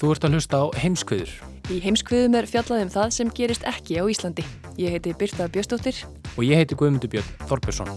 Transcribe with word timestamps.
Þú 0.00 0.14
ert 0.14 0.24
að 0.24 0.32
hlusta 0.38 0.58
á 0.64 0.66
heimskviður 0.80 1.32
Í 1.70 1.76
heimskviðum 1.84 2.38
er 2.38 2.46
fjallað 2.48 2.86
um 2.86 2.88
það 2.90 3.10
sem 3.12 3.28
gerist 3.36 3.66
ekki 3.68 4.00
á 4.00 4.04
Íslandi. 4.08 4.42
Ég 4.80 4.96
heiti 4.96 5.12
Birta 5.14 5.44
Bjöstóttir. 5.52 6.00
og 6.36 6.42
ég 6.42 6.56
heiti 6.56 6.74
Guðmundur 6.74 7.10
Björn 7.12 7.28
Þorbjörnsson. 7.46 7.90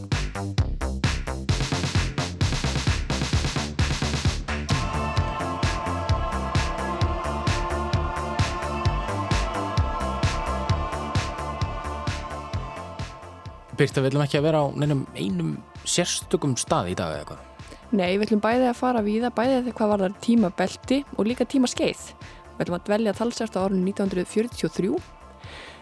Birta, 13.73 14.03
við 14.03 14.11
viljum 14.11 14.27
ekki 14.27 14.37
að 14.37 14.45
vera 14.51 14.61
á 14.61 14.65
neinum 14.75 15.07
einum 15.15 15.57
sérstökum 15.87 16.53
stað 16.59 16.91
í 16.91 16.99
dag 16.99 17.15
eða 17.15 17.23
eitthvað. 17.23 17.52
Nei, 17.93 18.15
við 18.17 18.25
ætlum 18.25 18.39
bæði 18.41 18.69
að 18.71 18.77
fara 18.79 19.01
víða, 19.05 19.29
bæði 19.29 19.57
þegar 19.59 19.75
hvað 19.77 19.91
var 19.91 20.01
það 20.01 20.15
tímabelti 20.25 20.95
og 21.13 21.27
líka 21.29 21.45
tímaskeið. 21.45 22.07
Við 22.55 22.63
ætlum 22.63 22.77
að 22.79 22.87
dvelja 22.87 23.13
talsert 23.19 23.53
á 23.53 23.61
árunni 23.61 23.93
1943. 23.93 24.89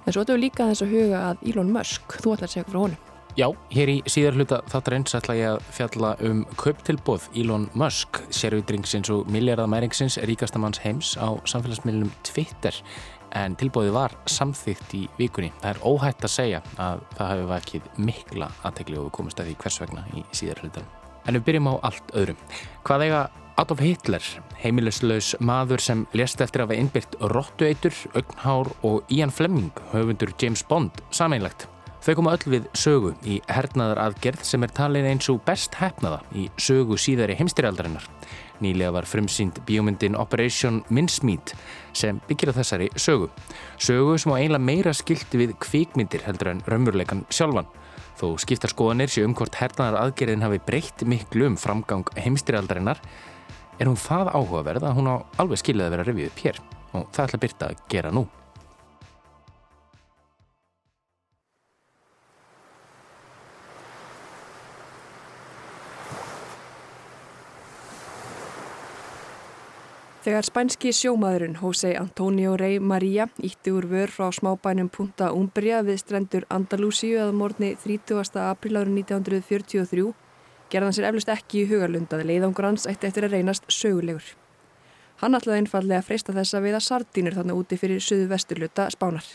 En 0.01 0.11
svo 0.11 0.25
ætlum 0.25 0.35
við 0.35 0.43
líka 0.43 0.67
þess 0.67 0.83
að 0.83 0.91
huga 0.97 1.21
að 1.29 1.47
Elon 1.53 1.71
Musk. 1.71 2.17
Þú 2.19 2.35
ætlar 2.35 2.49
að 2.49 2.53
segja 2.57 2.67
frá 2.67 2.79
honum. 2.81 3.07
Já, 3.39 3.47
hér 3.71 3.93
í 3.93 3.95
síðar 4.11 4.35
hluta 4.35 4.59
þáttar 4.67 4.97
eins 4.97 5.15
ætla 5.15 5.37
ég 5.39 5.53
að 5.53 5.71
fjalla 5.71 6.11
um 6.27 6.43
kauptilbóð 6.59 7.29
Elon 7.39 7.69
Musk, 7.79 8.19
sérvitringsins 8.27 9.11
og 9.15 9.31
miljardamæringsins 9.31 10.19
ríkasta 10.27 10.59
manns 10.59 10.83
heims 10.83 11.15
á 11.15 11.31
samfélagsmiðlunum 11.47 12.11
Twitter 12.27 12.75
en 13.39 13.55
tilbóðið 13.55 13.95
var 13.95 14.17
samþygt 14.27 14.97
í 14.99 15.05
vikunni. 15.15 15.53
Það 15.63 15.77
er 15.77 15.85
óhætt 15.87 16.27
að 16.27 16.35
segja 16.35 16.65
að 16.75 17.05
það 17.15 17.31
hefur 17.37 17.53
vakið 17.55 17.91
mikla 18.09 18.51
aðtegli 18.67 18.99
og 18.99 19.07
við 19.07 19.15
komumst 19.21 19.39
að 19.39 19.53
því 19.53 19.61
hvers 19.63 19.85
vegna 19.85 20.09
í 20.11 20.25
síðar 20.35 20.65
hlutan. 20.65 20.97
En 21.25 21.37
við 21.37 21.45
byrjum 21.49 21.71
á 21.71 21.73
allt 21.91 22.15
öðrum. 22.17 22.39
Hvað 22.87 23.05
eiga 23.07 23.21
Adolf 23.61 23.83
Hitler, 23.83 24.23
heimilislaus 24.61 25.35
maður 25.43 25.83
sem 25.83 26.05
lést 26.17 26.41
eftir 26.41 26.63
að 26.63 26.71
hafa 26.71 26.79
innbyrt 26.81 27.17
Rottueitur, 27.33 27.93
Ögnhár 28.17 28.71
og 28.87 29.11
Ian 29.13 29.33
Fleming, 29.33 29.73
höfundur 29.91 30.33
James 30.41 30.63
Bond, 30.65 31.03
sameinlegt? 31.13 31.67
Þau 32.01 32.15
koma 32.17 32.31
öll 32.33 32.47
við 32.49 32.63
sögu 32.73 33.11
í 33.29 33.35
hernaðar 33.45 33.99
aðgerð 34.07 34.41
sem 34.49 34.63
er 34.65 34.71
talin 34.73 35.05
eins 35.05 35.27
og 35.29 35.43
best 35.45 35.75
hefnaða 35.77 36.23
í 36.33 36.47
sögu 36.57 36.97
síðari 36.97 37.35
heimstyrjaldarinnar. 37.37 38.07
Nýlega 38.61 38.95
var 38.95 39.05
frumsýnd 39.09 39.59
bíómyndin 39.67 40.17
Operation 40.17 40.79
Mincemeat 40.89 41.53
sem 41.93 42.17
byggir 42.25 42.53
á 42.53 42.57
þessari 42.57 42.89
sögu. 42.97 43.29
Sögu 43.77 44.17
sem 44.17 44.33
á 44.33 44.41
einlega 44.41 44.65
meira 44.65 44.95
skildi 44.97 45.43
við 45.43 45.53
kvikmyndir 45.61 46.25
heldur 46.25 46.55
en 46.55 46.65
raunveruleikan 46.65 47.21
sjálfan. 47.29 47.69
Þó 48.19 48.27
skiptar 48.41 48.73
skoðanir 48.73 49.11
sé 49.11 49.23
um 49.25 49.35
hvort 49.37 49.55
hernaðar 49.61 49.99
aðgerðin 50.01 50.45
hafi 50.45 50.59
breytt 50.67 51.05
miklu 51.07 51.47
um 51.49 51.57
framgang 51.59 52.11
heimstyrjaldarinnar 52.17 53.01
er 53.79 53.89
hún 53.89 53.97
það 53.99 54.33
áhugaverð 54.35 54.85
að 54.89 54.99
hún 54.99 55.09
á 55.09 55.15
alveg 55.41 55.61
skiljaði 55.63 55.87
að 55.89 55.95
vera 55.95 56.07
revið 56.09 56.29
upp 56.29 56.45
hér 56.45 56.61
og 56.91 57.09
það 57.15 57.25
ætla 57.25 57.43
Birta 57.45 57.71
að 57.71 57.83
gera 57.89 58.13
nú. 58.13 58.27
Þegar 70.31 70.45
spænski 70.47 70.91
sjómaðurinn 70.95 71.57
Jose 71.59 71.89
Antonio 71.99 72.53
Rey 72.55 72.77
María 72.79 73.25
ítti 73.43 73.73
úr 73.75 73.83
vör 73.91 74.07
frá 74.07 74.29
smábænum 74.31 74.87
Punta 74.87 75.33
Umbria 75.35 75.81
við 75.83 75.97
strendur 75.99 76.45
Andalúsíu 76.47 77.17
að 77.19 77.33
morgni 77.35 77.73
30. 77.75 78.39
apríl 78.39 78.79
árið 78.79 78.93
1943 79.01 80.05
gerði 80.71 80.87
hann 80.87 80.95
sér 80.95 81.09
eflust 81.09 81.33
ekki 81.35 81.65
í 81.65 81.67
hugarlund 81.73 82.15
að 82.15 82.23
leiðangur 82.31 82.69
hans 82.69 82.87
ætti 82.87 83.11
eftir 83.11 83.27
að 83.27 83.35
reynast 83.35 83.67
sögulegur. 83.67 84.23
Hann 85.19 85.35
ætlaði 85.35 85.65
einfallega 85.65 85.99
að 85.99 86.07
freista 86.13 86.39
þess 86.39 86.55
að 86.55 86.67
veiða 86.69 86.83
sardínur 86.87 87.39
þannig 87.41 87.63
úti 87.65 87.83
fyrir 87.83 87.99
söðu 87.99 88.31
vesturluta 88.31 88.87
spánar. 88.95 89.27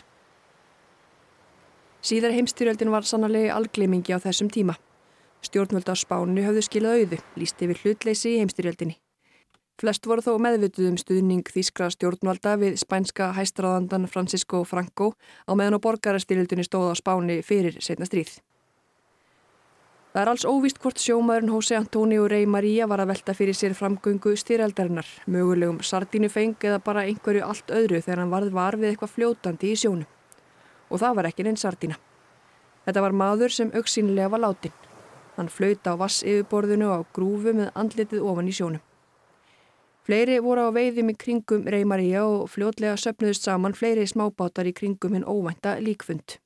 Síðar 2.00 2.40
heimstyrjöldin 2.40 2.94
var 2.96 3.04
sannarlega 3.04 3.52
algleimingi 3.52 4.16
á 4.16 4.18
þessum 4.24 4.48
tíma. 4.48 4.80
Stjórnvöld 5.44 5.92
á 5.92 5.94
spánu 5.94 6.40
höfðu 6.40 6.64
skilað 6.64 7.02
auðu, 7.02 7.26
líst 7.36 7.60
yfir 7.60 7.84
hlutleysi 7.84 8.38
í 8.38 8.40
heimstyrjöldinni. 8.40 8.96
Flest 9.76 10.06
voru 10.08 10.22
þó 10.24 10.38
meðvituð 10.40 10.86
um 10.88 10.94
stuðning 10.96 11.48
þýskra 11.52 11.90
stjórnvalda 11.92 12.54
við 12.56 12.78
spænska 12.80 13.26
hæstraðandan 13.36 14.06
Francisco 14.08 14.62
Franco 14.64 15.10
á 15.44 15.52
meðan 15.52 15.76
á 15.76 15.84
borgarastyrjöldinni 15.84 16.64
stóð 16.64 16.92
á 16.92 16.94
spáni 16.96 17.42
fyrir 17.44 17.76
setna 17.84 18.08
stríð. 18.08 18.38
Það 20.14 20.22
er 20.22 20.30
alls 20.32 20.46
óvíst 20.48 20.80
hvort 20.80 20.96
sjómaðurinn 20.96 21.52
Jose 21.52 21.76
Antonio 21.76 22.24
Rey 22.24 22.48
María 22.48 22.88
var 22.88 23.04
að 23.04 23.12
velta 23.12 23.36
fyrir 23.36 23.52
sér 23.52 23.76
framgöngu 23.76 24.32
styrjaldarinnar, 24.40 25.12
mögulegum 25.28 25.82
sardínufeng 25.84 26.56
eða 26.64 26.80
bara 26.80 27.04
einhverju 27.04 27.44
allt 27.44 27.68
öðru 27.68 28.00
þegar 28.00 28.24
hann 28.24 28.32
varð 28.32 28.56
var 28.56 28.80
við 28.80 28.94
eitthvað 28.94 29.12
fljótandi 29.18 29.76
í 29.76 29.76
sjónu. 29.76 30.08
Og 30.88 31.04
það 31.04 31.20
var 31.20 31.28
ekki 31.34 31.44
neinn 31.44 31.60
sardína. 31.60 32.00
Þetta 32.88 33.04
var 33.04 33.20
maður 33.20 33.52
sem 33.52 33.76
auksínlega 33.76 34.32
var 34.32 34.46
látin. 34.48 34.72
Hann 35.36 35.52
flaut 35.52 35.84
á 35.84 36.00
vass 36.00 36.24
yfirborðinu 36.24 36.96
á 36.96 37.04
grúfu 37.12 37.52
með 37.52 37.74
andlitið 37.76 38.24
ofan 38.24 38.48
í 38.48 38.56
sjónum. 38.56 38.86
Fleiri 40.06 40.36
voru 40.38 40.68
á 40.68 40.70
veiðum 40.70 41.08
í 41.10 41.16
kringum 41.18 41.64
Rey 41.66 41.82
María 41.82 42.20
og 42.22 42.44
fljótlega 42.52 42.94
söpnuðust 42.94 43.42
saman 43.42 43.74
fleiri 43.74 44.04
smábátar 44.06 44.68
í 44.70 44.72
kringum 44.80 45.16
hinn 45.16 45.24
óvænta 45.26 45.72
líkfund. 45.82 46.36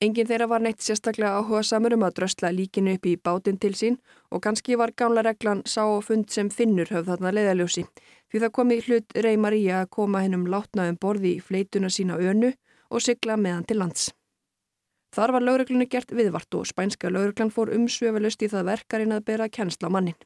Engin 0.00 0.28
þeirra 0.30 0.46
var 0.48 0.62
neitt 0.64 0.80
sérstaklega 0.80 1.36
áhuga 1.36 1.60
samur 1.68 1.92
um 1.98 2.06
að 2.06 2.14
drösla 2.20 2.48
líkinu 2.54 2.94
upp 2.96 3.08
í 3.10 3.16
bátinn 3.20 3.58
til 3.60 3.74
sín 3.76 3.98
og 4.32 4.40
kannski 4.46 4.78
var 4.80 4.94
gamla 4.96 5.24
reglan 5.26 5.60
sá 5.66 5.82
og 5.84 6.06
fund 6.06 6.30
sem 6.32 6.48
finnur 6.48 6.88
höfð 6.88 7.10
þarna 7.10 7.34
leiðaljósi 7.34 7.84
því 8.30 8.42
það 8.44 8.54
kom 8.56 8.72
í 8.72 8.80
hlut 8.86 9.18
Rey 9.26 9.36
María 9.36 9.82
að 9.82 9.92
koma 9.98 10.24
hennum 10.24 10.48
látnaðum 10.48 10.96
borði 11.02 11.34
í 11.34 11.44
fleituna 11.44 11.92
sína 11.92 12.16
önu 12.16 12.54
og 12.88 13.04
sigla 13.04 13.36
meðan 13.36 13.68
til 13.68 13.82
lands. 13.82 14.08
Þar 15.12 15.36
var 15.36 15.44
lögreglunni 15.44 15.90
gert 15.92 16.16
viðvart 16.16 16.56
og 16.56 16.72
spænska 16.72 17.12
lögreglan 17.12 17.52
fór 17.52 17.74
umsvefelust 17.76 18.40
í 18.40 18.48
það 18.48 18.68
verkarinn 18.72 19.16
að 19.18 19.24
bera 19.28 19.52
kennsla 19.52 19.92
mannin. 19.92 20.16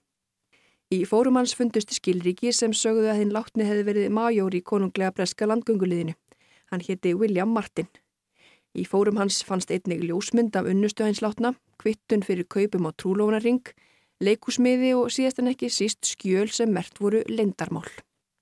Í 0.92 1.06
fórum 1.08 1.38
hans 1.38 1.54
fundust 1.56 1.94
skilríki 1.96 2.50
sem 2.52 2.72
sögðu 2.76 3.06
að 3.08 3.22
hinn 3.22 3.30
látni 3.32 3.64
hefði 3.64 3.84
verið 3.86 4.10
majór 4.12 4.52
í 4.52 4.60
konunglega 4.60 5.14
breska 5.16 5.46
landgönguliðinu. 5.48 6.12
Hann 6.68 6.84
hétti 6.84 7.14
William 7.16 7.48
Martin. 7.48 7.88
Í 8.76 8.84
fórum 8.84 9.16
hans 9.16 9.38
fannst 9.48 9.72
einnig 9.72 10.02
ljósmynd 10.04 10.56
af 10.58 10.68
unnustu 10.68 11.06
hans 11.06 11.22
látna, 11.24 11.54
kvittun 11.80 12.24
fyrir 12.26 12.44
kaupum 12.44 12.88
á 12.88 12.92
trúlófnaring, 12.92 13.62
leikusmiði 14.20 14.92
og 14.98 15.08
síðast 15.16 15.40
en 15.40 15.48
ekki 15.54 15.72
síst 15.72 16.12
skjöl 16.12 16.52
sem 16.52 16.68
mert 16.72 17.00
voru 17.00 17.24
lendarmál. 17.30 17.88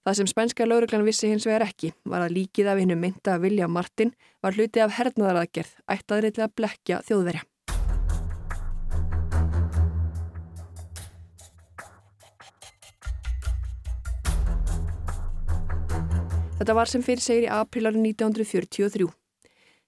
Það 0.02 0.18
sem 0.18 0.30
spænska 0.32 0.66
lauruglan 0.66 1.06
vissi 1.06 1.30
hins 1.30 1.46
vegar 1.46 1.68
ekki 1.68 1.92
var 2.02 2.24
að 2.24 2.34
líkið 2.40 2.72
af 2.72 2.82
hennu 2.82 2.98
mynda 2.98 3.38
William 3.38 3.70
Martin 3.70 4.10
var 4.42 4.58
hluti 4.58 4.82
af 4.82 4.96
hernaðaraðgerð 4.98 5.76
ættaðri 5.86 6.34
til 6.34 6.48
að 6.48 6.54
blekja 6.58 7.02
þjóðverja. 7.06 7.46
Þetta 16.60 16.74
var 16.76 16.90
sem 16.92 17.00
fyrir 17.00 17.22
segir 17.24 17.44
í 17.46 17.52
aprílarinn 17.56 18.02
1943. 18.04 19.06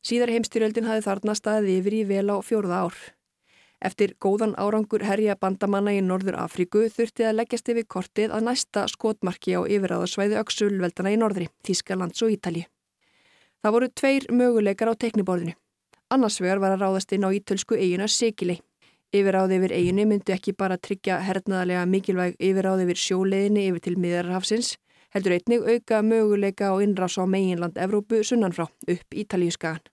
Síðar 0.01 0.31
heimstyrjöldin 0.33 0.87
hafði 0.89 1.03
þarna 1.05 1.35
staðið 1.37 1.73
yfir 1.75 1.97
í 1.99 2.05
vel 2.09 2.31
á 2.33 2.41
fjórða 2.41 2.79
ár. 2.87 2.95
Eftir 3.85 4.15
góðan 4.17 4.55
árangur 4.57 5.05
herja 5.05 5.35
bandamanna 5.37 5.93
í 5.93 5.99
Norður 6.01 6.39
Afríku 6.41 6.87
þurfti 6.95 7.27
að 7.29 7.37
leggjast 7.43 7.69
yfir 7.69 7.85
kortið 7.93 8.33
að 8.33 8.47
næsta 8.47 8.87
skotmarki 8.89 9.53
á 9.53 9.61
yfiráðarsvæði 9.69 10.39
Öksulveldana 10.41 11.13
í 11.13 11.19
Norðri, 11.21 11.51
Þískalands 11.61 12.25
og 12.25 12.33
Ítalji. 12.39 12.65
Það 13.61 13.77
voru 13.77 13.89
tveir 13.93 14.29
möguleikar 14.33 14.89
á 14.89 14.97
tekniborðinu. 14.97 15.53
Annars 16.09 16.41
vegar 16.41 16.63
var 16.63 16.73
að 16.73 16.87
ráðast 16.87 17.13
inn 17.13 17.29
á 17.29 17.37
ítölsku 17.37 17.77
eigina 17.77 18.09
Sigilei. 18.09 18.63
Yfiráði 19.13 19.61
yfir 19.61 19.77
eiginu 19.77 20.09
myndu 20.09 20.33
ekki 20.33 20.57
bara 20.57 20.81
tryggja 20.81 21.21
hernaðarlega 21.21 21.85
mikilvæg 21.85 22.41
yfiráði 22.41 22.89
yfir 22.89 23.03
sjóleiðinni 23.03 23.69
yfir 23.69 23.85
til 23.85 23.99
miðarhafsins, 24.01 24.79
heldur 25.15 25.35
einnig 25.37 25.61
auka 25.69 26.03
möguleika 26.03 26.73
á 26.73 26.75
innrás 26.81 27.19
á 27.21 27.25
meginland 27.29 27.77
Evrópu 27.77 28.25
sunnanfrá 28.25 28.67
upp 28.89 29.09
Ítalíuskagan. 29.13 29.85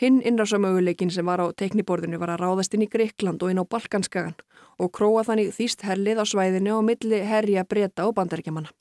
Hinn 0.00 0.22
innrásamöguleikin 0.22 1.10
sem 1.10 1.26
var 1.26 1.38
á 1.38 1.46
tekniborðinu 1.54 2.18
var 2.18 2.34
að 2.34 2.42
ráðast 2.42 2.74
inn 2.74 2.82
í 2.82 2.90
Greikland 2.90 3.42
og 3.42 3.50
inn 3.50 3.62
á 3.62 3.64
Balkanskagan 3.66 4.34
og 4.78 4.90
króa 4.90 5.22
þannig 5.22 5.54
þýst 5.54 5.86
herlið 5.86 6.22
á 6.22 6.24
svæðinu 6.26 6.78
og 6.78 6.84
milli 6.86 7.22
herja 7.22 7.62
breyta 7.64 8.06
og 8.06 8.14
bandaríkjamanna. 8.18 8.74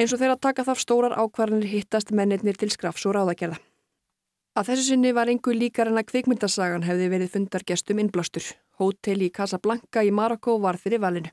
Eins 0.00 0.14
og 0.16 0.20
þeirra 0.20 0.40
taka 0.40 0.64
þarf 0.64 0.80
stórar 0.80 1.12
ákvarðanir 1.12 1.68
hittast 1.68 2.08
mennirnir 2.08 2.56
til 2.56 2.70
skrafs 2.72 3.04
og 3.04 3.18
ráðagerða. 3.18 3.60
Að 4.58 4.72
þessu 4.72 4.84
sinni 4.88 5.12
var 5.14 5.30
einhver 5.30 5.54
líkar 5.54 5.86
en 5.92 6.00
að 6.00 6.08
kvikmyndasagan 6.10 6.82
hefði 6.82 7.06
verið 7.12 7.30
fundargestum 7.36 8.00
innblástur. 8.02 8.48
Hótel 8.82 9.22
í 9.22 9.30
Casablanca 9.30 10.02
í 10.02 10.10
Marokko 10.10 10.56
var 10.58 10.74
fyrir 10.80 10.98
valinu. 11.04 11.30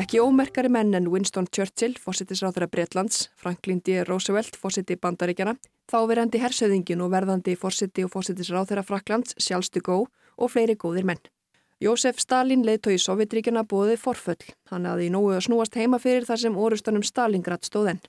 Ekki 0.00 0.18
ómerkari 0.18 0.66
menn 0.72 0.96
en 0.98 1.06
Winston 1.12 1.46
Churchill, 1.46 1.94
fósittisráþara 2.02 2.66
Breitlands, 2.66 3.28
Franklin 3.38 3.78
D. 3.86 4.00
Roosevelt, 4.02 4.56
fósitti 4.58 4.98
bandaríkjana, 4.98 5.54
þáverandi 5.92 6.40
hersöðingin 6.42 7.04
og 7.04 7.12
verðandi 7.14 7.54
fósitti 7.54 8.02
og 8.02 8.10
fósittisráþara 8.16 8.82
Fraklands, 8.82 9.38
sjálfstu 9.38 9.84
gó 9.86 10.00
og 10.02 10.50
fleiri 10.50 10.74
góðir 10.74 11.06
menn. 11.06 11.22
Jósef 11.80 12.18
Stalin 12.20 12.60
leiðtói 12.60 12.98
Sovjetríkjana 13.00 13.62
bóði 13.64 13.94
forföll. 13.96 14.42
Hann 14.68 14.84
aði 14.84 15.06
nógu 15.08 15.30
að 15.32 15.46
snúast 15.46 15.78
heima 15.80 15.96
fyrir 15.96 16.26
þar 16.28 16.42
sem 16.42 16.58
orustanum 16.60 17.04
Stalingrad 17.06 17.64
stóð 17.64 17.94
enn. 17.94 18.02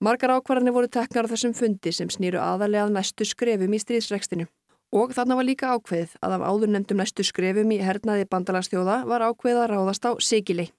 Margar 0.00 0.32
ákvarðanir 0.32 0.72
voru 0.72 0.88
teknar 0.88 1.28
á 1.28 1.32
þessum 1.34 1.52
fundi 1.58 1.92
sem 1.92 2.08
snýru 2.08 2.40
aðalega 2.40 2.86
að 2.86 2.94
næstu 2.94 3.26
skrefum 3.28 3.76
í 3.76 3.82
stríðsrekstinu. 3.82 4.48
Og 4.96 5.12
þarna 5.12 5.36
var 5.36 5.44
líka 5.44 5.74
ákveðið 5.76 6.16
að 6.24 6.38
af 6.38 6.46
áður 6.48 6.72
nefndum 6.72 7.02
næstu 7.02 7.28
skrefum 7.28 7.76
í 7.76 7.82
hernaði 7.84 8.24
bandalagstjóða 8.32 9.02
var 9.12 9.26
ákveðið 9.28 9.62
að 9.66 9.70
ráðast 9.74 10.08
á 10.08 10.10
Sigilei. 10.16 10.70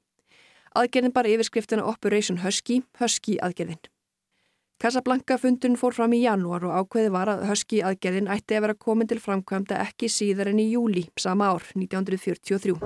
Aðgerðin 0.73 1.13
bara 1.13 1.29
yfirskriftina 1.29 1.85
Operation 1.85 2.41
Husky, 2.41 2.81
Husky 2.97 3.37
aðgerðin. 3.37 3.83
Casablanca 4.79 5.35
fundun 5.35 5.73
fór 5.75 5.91
fram 5.91 6.13
í 6.15 6.21
janúar 6.21 6.63
og 6.63 6.71
ákveði 6.71 7.09
var 7.11 7.27
að 7.27 7.41
Husky 7.49 7.81
aðgerðin 7.83 8.29
ætti 8.31 8.55
að 8.55 8.61
vera 8.63 8.75
komin 8.79 9.09
til 9.11 9.17
framkvæmda 9.19 9.75
ekki 9.83 10.07
síðar 10.07 10.53
en 10.53 10.61
í 10.63 10.69
júli 10.71 11.01
sama 11.19 11.49
ár 11.51 11.65
1943. 11.75 12.77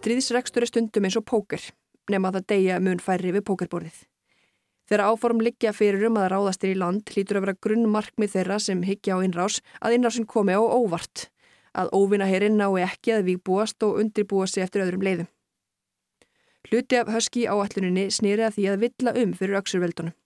Stríðsrekstur 0.00 0.64
er 0.64 0.70
stundum 0.72 1.04
eins 1.04 1.18
og 1.20 1.26
póker, 1.28 1.60
nema 2.08 2.30
það 2.32 2.46
deyja 2.54 2.78
mun 2.80 3.02
færri 3.04 3.34
við 3.36 3.44
pókerborðið. 3.50 3.98
Þegar 4.88 5.04
áform 5.10 5.44
liggja 5.44 5.74
fyrir 5.76 6.06
um 6.08 6.16
að 6.16 6.30
ráðastir 6.32 6.72
í 6.72 6.80
land 6.80 7.12
hlýtur 7.12 7.42
að 7.42 7.44
vera 7.44 7.60
grunnmarkmið 7.68 8.32
þeirra 8.38 8.56
sem 8.56 8.80
higgja 8.88 9.20
á 9.20 9.24
innrás 9.28 9.60
að 9.84 9.98
innrásin 9.98 10.24
komi 10.24 10.56
á 10.56 10.64
óvart 10.64 11.28
að 11.74 11.92
óvinna 11.96 12.26
hérinn 12.26 12.58
nái 12.58 12.82
ekki 12.84 13.14
að 13.16 13.26
við 13.28 13.42
búast 13.46 13.82
og 13.86 14.00
undirbúa 14.02 14.46
sig 14.46 14.64
eftir 14.64 14.84
öðrum 14.84 15.04
leiðum. 15.06 15.28
Hluti 16.68 16.98
af 17.00 17.08
höski 17.08 17.46
áalluninni 17.48 18.10
snýri 18.12 18.44
að 18.46 18.56
því 18.58 18.64
að 18.70 18.82
villa 18.84 19.14
um 19.22 19.32
fyrir 19.36 19.60
öksurveldunum. 19.60 20.16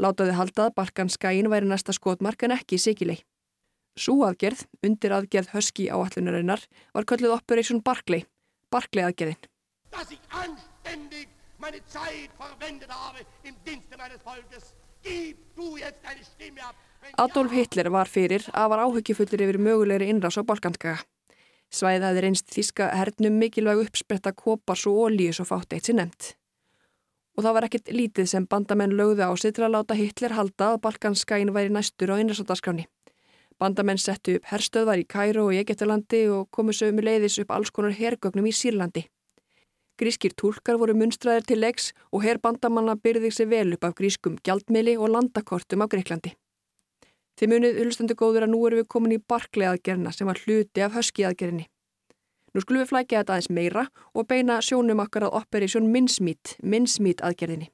Látaði 0.00 0.34
haldað 0.38 0.74
Balkanskæin 0.78 1.50
væri 1.52 1.68
næsta 1.68 1.94
skotmark 1.94 2.42
en 2.46 2.56
ekki 2.56 2.78
sikilei. 2.80 3.20
Sú 3.98 4.20
aðgerð, 4.24 4.64
undir 4.86 5.12
aðgerð 5.12 5.52
höski 5.54 5.88
áallunarinnar, 5.92 6.62
var 6.94 7.06
kölluð 7.06 7.36
Operation 7.36 7.82
Barclay, 7.82 8.24
Barclay 8.70 9.04
aðgerðin. 9.04 9.40
Dass 9.90 10.10
ich 10.12 10.20
anständig 10.30 11.28
meine 11.58 11.80
Zeit 11.86 12.30
verwendet 12.38 12.90
habe 12.90 13.26
im 13.44 13.54
Dienste 13.66 13.96
meines 13.98 14.22
Volkes, 14.22 14.74
gib 15.02 15.36
du 15.56 15.76
jetzt 15.76 16.04
eine 16.04 16.24
Stimme 16.24 16.62
ab. 16.62 16.74
Adolf 17.20 17.52
Hitler 17.52 17.90
var 17.92 18.08
fyrir 18.08 18.44
að 18.56 18.70
var 18.72 18.80
áhugifullir 18.86 19.42
yfir 19.44 19.58
mögulegri 19.60 20.06
innrás 20.08 20.38
á 20.40 20.42
Balkanskaga. 20.46 21.02
Svæðið 21.70 22.06
hefði 22.06 22.22
reynst 22.24 22.48
þíska 22.50 22.88
hernum 22.96 23.36
mikilvæg 23.38 23.82
uppspretta 23.84 24.32
kopars 24.32 24.86
og 24.90 24.96
ólíu 25.04 25.34
svo 25.36 25.44
fátt 25.46 25.76
eitt 25.76 25.90
sem 25.90 25.98
nefnt. 25.98 26.32
Og 27.36 27.44
það 27.44 27.56
var 27.56 27.66
ekkit 27.68 27.92
lítið 27.94 28.26
sem 28.32 28.46
bandamenn 28.48 28.96
lögðu 28.96 29.28
á 29.28 29.32
sig 29.38 29.54
til 29.54 29.66
að 29.68 29.76
láta 29.76 29.98
Hitler 30.00 30.34
halda 30.34 30.72
að 30.72 30.80
Balkanskagin 30.86 31.54
væri 31.54 31.70
næstur 31.76 32.10
á 32.10 32.18
innræsóttaskráni. 32.18 32.88
Bandamenn 33.60 34.00
settu 34.00 34.38
upp 34.40 34.50
herstöðvar 34.50 35.00
í 35.00 35.06
Kæró 35.06 35.46
og 35.50 35.56
Egetalandi 35.60 36.24
og 36.32 36.48
komu 36.50 36.72
sömu 36.72 37.04
leiðis 37.04 37.38
upp 37.44 37.52
alls 37.52 37.70
konar 37.70 37.92
hergögnum 37.94 38.48
í 38.48 38.56
Sýrlandi. 38.56 39.06
Grískir 40.00 40.32
tólkar 40.32 40.80
voru 40.80 40.96
munstraðir 40.96 41.44
til 41.44 41.60
leiks 41.60 41.92
og 42.10 42.24
herr 42.24 42.40
bandamanna 42.40 42.96
byrðið 42.96 43.34
sig 43.36 43.50
vel 43.52 43.74
upp 43.76 43.84
af 43.84 43.98
grískum 43.98 44.40
gjaldmili 44.40 44.96
og 44.96 45.12
landakortum 45.12 45.84
á 45.84 45.86
Greiklandi. 45.92 46.32
Þið 47.40 47.48
munið 47.54 47.78
hulstendu 47.80 48.14
góður 48.20 48.44
að 48.44 48.50
nú 48.52 48.58
erum 48.68 48.82
við 48.82 48.88
komin 48.92 49.14
í 49.16 49.22
barklega 49.32 49.72
aðgerna 49.72 50.10
sem 50.12 50.28
var 50.28 50.36
hluti 50.42 50.82
af 50.84 50.92
höski 50.92 51.24
aðgerinni. 51.24 51.70
Nú 52.52 52.60
skulum 52.60 52.82
við 52.82 52.90
flækja 52.90 53.22
þetta 53.22 53.32
aðeins 53.32 53.48
meira 53.56 53.84
og 54.12 54.26
beina 54.28 54.58
sjónum 54.60 55.00
okkar 55.00 55.24
að 55.24 55.38
Operation 55.38 55.88
Mincemeat, 55.88 56.58
Mincemeat 56.60 57.24
aðgerðinni. 57.24 57.70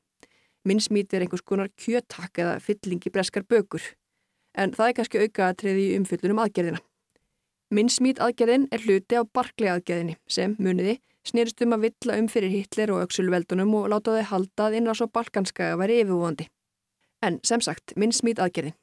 Mincemeat 0.71 1.17
er 1.17 1.27
einhvers 1.27 1.43
konar 1.43 1.73
kjötak 1.83 2.39
eða 2.39 2.61
fyllingi 2.63 3.11
breskar 3.11 3.43
bökur, 3.43 3.83
en 4.55 4.71
það 4.77 4.93
er 4.93 4.97
kannski 5.01 5.25
auka 5.25 5.49
að 5.49 5.59
treyði 5.65 5.91
umfyllunum 5.99 6.45
aðgerðina. 6.45 6.83
Mincemeat 7.75 8.23
aðgerðin 8.23 8.71
er 8.71 8.87
hluti 8.87 9.19
af 9.19 9.31
barklega 9.35 9.81
aðgerðinni 9.81 10.19
sem, 10.31 10.55
muniði, 10.63 11.01
snýrst 11.27 11.63
um 11.67 11.75
að 11.75 11.89
villa 11.89 12.21
um 12.23 12.29
fyrir 12.31 12.55
Hitler 12.55 12.95
og 12.95 13.03
auksulveldunum 13.03 13.75
og 13.81 13.89
láta 13.91 14.15
þau 14.15 14.31
halda 14.31 14.69
að 14.69 14.79
innrás 14.79 15.03
á 15.03 15.11
balkanska 15.11 15.73
að 15.73 15.81
veri 15.83 16.03
yfirvóðandi. 16.05 16.47
En 17.27 17.41
sem 17.43 17.65
sagt, 17.65 17.97
Mincemeat 17.99 18.39
aðgerðin. 18.45 18.77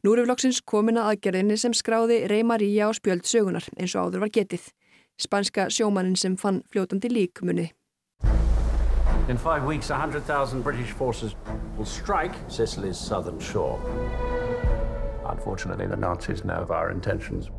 Nú 0.00 0.14
eru 0.14 0.22
flokksins 0.24 0.62
komin 0.64 0.96
að 0.96 1.10
aðgerðinni 1.10 1.58
sem 1.60 1.74
skráði 1.76 2.22
Rey 2.30 2.44
Maria 2.46 2.86
á 2.88 2.90
spjöld 2.96 3.26
sögunar 3.28 3.66
eins 3.76 3.92
og 3.92 4.08
áður 4.08 4.22
var 4.24 4.30
getið. 4.32 4.70
Spanska 5.20 5.66
sjómannin 5.68 6.16
sem 6.16 6.38
fann 6.40 6.62
fljótandi 6.72 7.10
lík 7.12 7.42
munið. 7.44 7.74
In 9.28 9.36
five 9.36 9.66
weeks, 9.66 9.90
100,000 9.90 10.62
British 10.62 10.92
forces 10.92 11.36
will 11.76 11.84
strike 11.84 12.32
Sicily's 12.48 12.96
southern 12.96 13.38
shore. 13.38 13.78
Unfortunately, 15.28 15.86
the 15.86 15.96
Nazis 15.96 16.44
know 16.44 16.62
of 16.62 16.70
our 16.70 16.90
intentions. 16.90 17.50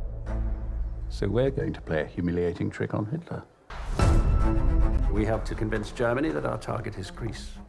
So 1.09 1.27
we're 1.27 1.51
going 1.51 1.73
to 1.73 1.81
play 1.81 2.01
a 2.01 2.07
humiliating 2.07 2.71
trick 2.71 2.95
on 2.95 3.05
Hitler. 3.05 3.43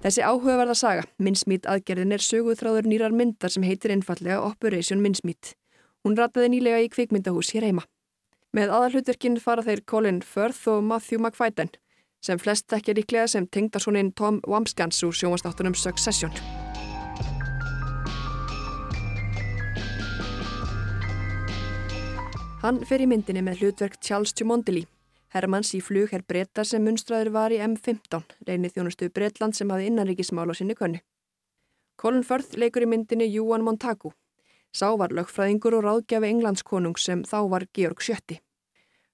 Þessi 0.02 0.22
áhugaverða 0.22 0.76
saga, 0.78 1.02
Minnsmít 1.18 1.66
aðgerðin 1.66 2.14
er 2.14 2.22
söguþráður 2.22 2.86
nýrar 2.86 3.14
myndar 3.18 3.50
sem 3.50 3.66
heitir 3.66 3.90
einfallega 3.94 4.38
Operation 4.46 5.02
Minnsmít. 5.02 5.56
Hún 6.06 6.14
rataði 6.18 6.52
nýlega 6.54 6.78
í 6.84 6.90
kvikmyndahús 6.92 7.50
hér 7.56 7.66
heima. 7.66 7.84
Með 8.54 8.70
aðalhutverkinn 8.76 9.40
fara 9.42 9.64
þeir 9.66 9.82
Colin 9.90 10.22
Firth 10.22 10.68
og 10.70 10.82
Matthew 10.86 11.18
McFadden 11.18 11.72
sem 12.22 12.38
flest 12.38 12.70
ekki 12.70 12.94
líklega 12.94 13.26
sem 13.26 13.46
tengdarsónin 13.50 14.12
Tom 14.14 14.38
Wamskans 14.46 15.02
úr 15.02 15.14
sjónvastáttunum 15.16 15.74
Succession. 15.74 16.30
Hann 22.62 22.84
fer 22.86 23.02
í 23.02 23.10
myndinni 23.10 23.42
með 23.42 23.64
hlutverk 23.64 23.98
Charles 23.98 24.30
Tumondeli 24.38 24.86
Hermanns 25.32 25.70
í 25.72 25.80
flug 25.80 26.10
herr 26.12 26.24
breyta 26.28 26.64
sem 26.68 26.82
munstraður 26.84 27.30
var 27.32 27.52
í 27.54 27.60
M15, 27.64 28.34
reynið 28.44 28.74
þjónustu 28.74 29.08
Breitland 29.08 29.56
sem 29.56 29.70
hafi 29.72 29.86
innanríkismál 29.88 30.50
á 30.52 30.54
sinni 30.56 30.76
könnu. 30.76 31.00
Colin 31.96 32.24
Firth 32.26 32.58
leikur 32.60 32.84
í 32.84 32.88
myndinni 32.90 33.30
Júan 33.32 33.64
Montagu. 33.64 34.12
Sá 34.76 34.90
var 34.96 35.12
lögfræðingur 35.16 35.78
og 35.78 35.84
ráðgjafi 35.86 36.28
englandskonung 36.28 36.98
sem 37.00 37.22
þá 37.24 37.38
var 37.48 37.64
Georg 37.72 38.00
Sjötti. 38.04 38.40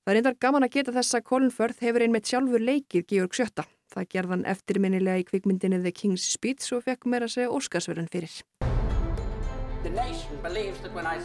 Það 0.02 0.14
er 0.14 0.18
einnig 0.20 0.40
gaman 0.40 0.66
að 0.66 0.74
geta 0.74 0.94
þess 0.96 1.18
að 1.18 1.26
Colin 1.30 1.54
Firth 1.54 1.84
hefur 1.84 2.02
einmitt 2.02 2.30
sjálfur 2.30 2.64
leikið 2.64 3.06
Georg 3.12 3.38
Sjötta. 3.38 3.66
Það 3.92 4.08
gerðan 4.14 4.46
eftirminnilega 4.48 5.22
í 5.22 5.26
kvikmyndinni 5.28 5.82
The 5.84 5.92
King's 5.94 6.26
Speech 6.32 6.72
og 6.74 6.82
fekk 6.86 7.06
meira 7.06 7.28
segja 7.30 7.52
Óskarsverðan 7.52 8.10
fyrir. 8.10 8.40
The 9.84 9.94
nation 9.94 10.42
believes 10.42 10.80
that 10.82 10.94
when 10.94 11.06
I, 11.06 11.22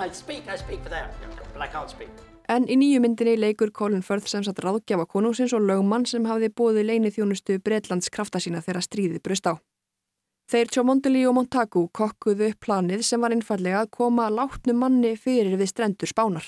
I 0.00 0.08
speak, 0.12 0.48
I 0.48 0.56
speak 0.56 0.82
for 0.82 0.88
them, 0.88 1.10
but 1.52 1.60
I 1.60 1.68
can't 1.68 1.90
speak. 1.90 2.35
En 2.48 2.68
í 2.70 2.76
nýju 2.78 3.00
myndinni 3.02 3.34
leikur 3.38 3.72
Colin 3.74 4.04
Firth 4.06 4.30
sem 4.30 4.44
satt 4.46 4.60
ráðgjafa 4.62 5.08
konungsins 5.10 5.54
og 5.56 5.64
lögmann 5.66 6.06
sem 6.06 6.26
hafði 6.30 6.52
bóði 6.54 6.84
leini 6.86 7.10
þjónustu 7.10 7.58
Breitlands 7.58 8.10
krafta 8.14 8.38
sína 8.42 8.62
þegar 8.62 8.86
stríði 8.86 9.22
brust 9.22 9.48
á. 9.50 9.58
Þeir 10.46 10.70
Tjómondeli 10.70 11.24
og 11.26 11.34
Montagu 11.34 11.88
kokkuðu 11.90 12.52
upp 12.52 12.60
planið 12.62 13.02
sem 13.02 13.18
var 13.18 13.34
einfallega 13.34 13.80
að 13.82 13.90
koma 13.98 14.28
látnu 14.30 14.76
manni 14.78 15.16
fyrir 15.18 15.56
við 15.58 15.72
strendur 15.72 16.06
spánar. 16.12 16.46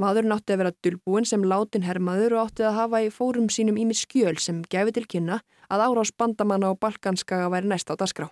Maðurinn 0.00 0.32
átti 0.34 0.54
að 0.54 0.62
vera 0.62 0.72
dulbúin 0.82 1.28
sem 1.28 1.44
látin 1.44 1.84
hermaður 1.84 2.38
og 2.38 2.46
átti 2.46 2.64
að 2.64 2.78
hafa 2.78 3.02
í 3.04 3.10
fórum 3.12 3.50
sínum 3.52 3.76
ími 3.78 3.94
skjöl 3.94 4.38
sem 4.40 4.64
gefi 4.72 4.96
til 4.96 5.04
kynna 5.04 5.42
að 5.68 5.84
árás 5.84 6.14
bandamanna 6.16 6.72
á 6.72 6.80
Balkanskaga 6.80 7.52
væri 7.52 7.68
næst 7.68 7.92
á 7.92 7.94
dasgrá. 7.94 8.30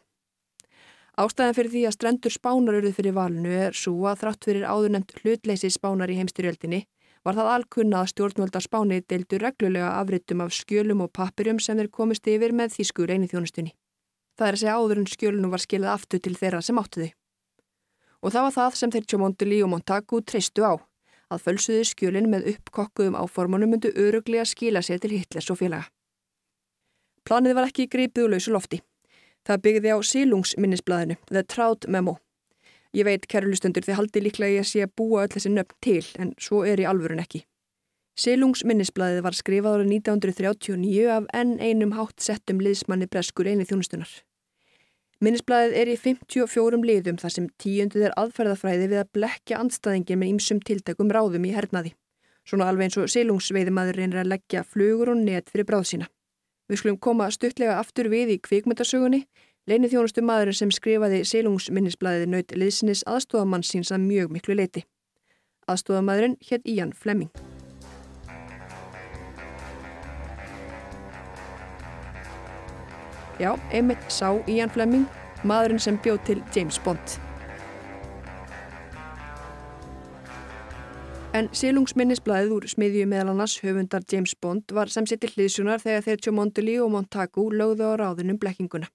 Ástæðan 1.21 1.57
fyrir 1.59 1.73
því 1.75 1.81
að 1.85 1.95
strendur 1.99 2.33
spánar 2.33 2.79
eruð 2.79 2.97
fyrir 2.97 3.13
valinu 3.13 3.53
er 3.53 3.77
svo 3.77 4.07
að 4.09 4.23
þrátt 4.23 4.47
fyrir 4.49 4.63
áðurnemt 4.65 5.11
hlutleysi 5.21 5.69
spánar 5.69 6.09
í 6.09 6.17
heimstyrjöldinni 6.17 6.87
var 7.23 7.37
það 7.37 7.51
alkunna 7.55 8.01
að 8.03 8.13
stjórnvölda 8.13 8.61
spáni 8.65 9.01
deildu 9.05 9.39
reglulega 9.39 9.91
afritum 10.01 10.43
af 10.43 10.55
skjölum 10.57 11.05
og 11.05 11.13
pappirum 11.13 11.61
sem 11.61 11.79
þeir 11.79 11.91
komist 11.93 12.27
yfir 12.27 12.55
með 12.57 12.73
þýsku 12.77 13.07
reyniþjónustunni. 13.11 13.75
Það 14.39 14.49
er 14.49 14.57
að 14.57 14.63
segja 14.63 14.77
áður 14.81 15.01
en 15.03 15.11
skjölunum 15.13 15.53
var 15.53 15.63
skilað 15.63 15.95
aftur 15.95 16.23
til 16.25 16.35
þeirra 16.41 16.63
sem 16.65 16.81
áttu 16.81 17.05
þau. 17.05 17.13
Og 18.23 18.33
það 18.33 18.47
var 18.47 18.55
það 18.57 18.79
sem 18.79 18.93
þeir 18.95 19.07
Tjómondili 19.11 19.59
og 19.63 19.71
Montagu 19.71 20.21
treystu 20.23 20.65
á, 20.65 20.75
að 21.29 21.43
fölsuðu 21.45 21.83
skjölin 21.91 22.31
með 22.31 22.49
uppkokkuðum 22.55 23.19
áformunum 23.19 23.75
myndu 23.75 23.93
öruglega 23.99 24.47
skila 24.49 24.83
sér 24.83 25.03
til 25.03 25.13
Hitlers 25.13 25.51
og 25.51 25.61
félaga. 25.61 25.91
Planið 27.27 27.59
var 27.59 27.69
ekki 27.69 27.91
greipið 27.91 28.27
úr 28.27 28.35
lausu 28.35 28.55
lofti. 28.55 28.81
Það 29.49 29.63
byggði 29.67 29.95
á 29.95 29.99
sílungsminnisblæðinu, 30.07 31.17
The 31.31 31.43
Trout 31.43 31.89
Memo. 31.91 32.19
Ég 32.95 33.07
veit, 33.09 33.25
kæru 33.27 33.49
lustundur, 33.51 33.83
þið 33.83 33.99
haldi 33.99 34.21
líklega 34.23 34.59
ég 34.59 34.67
að 34.67 34.69
sé 34.71 34.83
að 34.85 34.93
búa 35.01 35.25
öll 35.25 35.33
þessi 35.33 35.51
nöfn 35.51 35.79
til, 35.83 36.05
en 36.21 36.35
svo 36.39 36.61
er 36.69 36.83
í 36.83 36.87
alvörun 36.87 37.23
ekki. 37.23 37.47
Sílungsminnisblæðið 38.21 39.25
var 39.25 39.37
skrifað 39.39 39.79
árið 39.79 39.95
1939 39.97 41.07
af 41.15 41.31
enn 41.33 41.55
einum 41.59 41.95
hátt 41.97 42.21
settum 42.21 42.61
liðsmanni 42.61 43.09
breskur 43.09 43.49
einið 43.49 43.73
þjónustunar. 43.73 44.13
Minnisblæðið 45.23 45.77
er 45.81 45.89
í 45.89 45.97
54 46.03 46.83
liðum 46.83 47.19
þar 47.23 47.33
sem 47.33 47.49
tíundið 47.63 48.09
er 48.09 48.17
aðferðafræði 48.21 48.89
við 48.91 49.01
að 49.01 49.13
blekja 49.17 49.61
andstæðingin 49.63 50.21
með 50.21 50.33
ýmsum 50.35 50.61
tiltakum 50.67 51.13
ráðum 51.15 51.47
í 51.49 51.55
hernaði. 51.57 51.95
Svona 52.45 52.67
alveg 52.69 52.91
eins 52.91 52.99
og 52.99 53.13
sílungsveiðimaður 53.15 54.01
reynir 54.03 54.21
að 54.25 54.33
leggja 54.35 54.65
flugur 54.67 55.15
og 55.15 55.23
net 55.23 55.49
fyrir 55.49 55.69
bráð 55.69 55.87
sína. 55.93 56.09
Við 56.73 56.79
skulum 56.81 56.97
koma 57.05 57.27
stuttlega 57.29 57.75
aftur 57.77 58.09
við 58.09 58.31
í 58.33 58.35
kvikmyndasögunni. 58.41 59.27
Leinið 59.69 59.91
þjónustu 59.93 60.23
maðurinn 60.25 60.57
sem 60.57 60.71
skrifaði 60.73 61.19
sílungsminnisblæðið 61.29 62.31
naut 62.33 62.55
liðsinis 62.57 63.03
aðstofamann 63.05 63.61
síns 63.61 63.91
að 63.93 64.07
mjög 64.07 64.33
miklu 64.33 64.57
leiti. 64.57 64.87
Aðstofamadurinn 65.69 66.39
hétt 66.49 66.65
Ian 66.65 66.95
Fleming. 66.97 67.29
Já, 73.37 73.53
einmitt 73.69 74.09
sá 74.09 74.33
Ian 74.49 74.73
Fleming, 74.73 75.05
maðurinn 75.45 75.85
sem 75.85 76.01
bjóð 76.01 76.25
til 76.31 76.41
James 76.57 76.81
Bond. 76.81 77.21
En 81.33 81.47
sílungsminnisblæðið 81.57 82.51
úr 82.53 82.65
smiðju 82.69 83.07
meðal 83.09 83.31
annars 83.33 83.55
höfundar 83.65 84.05
James 84.05 84.35
Bond 84.37 84.75
var 84.77 84.91
sem 84.93 85.07
sittir 85.09 85.31
hliðsjónar 85.33 85.81
þegar 85.81 86.03
þeir 86.05 86.19
tjó 86.21 86.33
Mondeli 86.37 86.75
og 86.85 86.91
Montagu 86.93 87.47
lögðu 87.57 87.87
á 87.89 87.93
ráðunum 87.97 88.37
blekkinguna. 88.37 88.91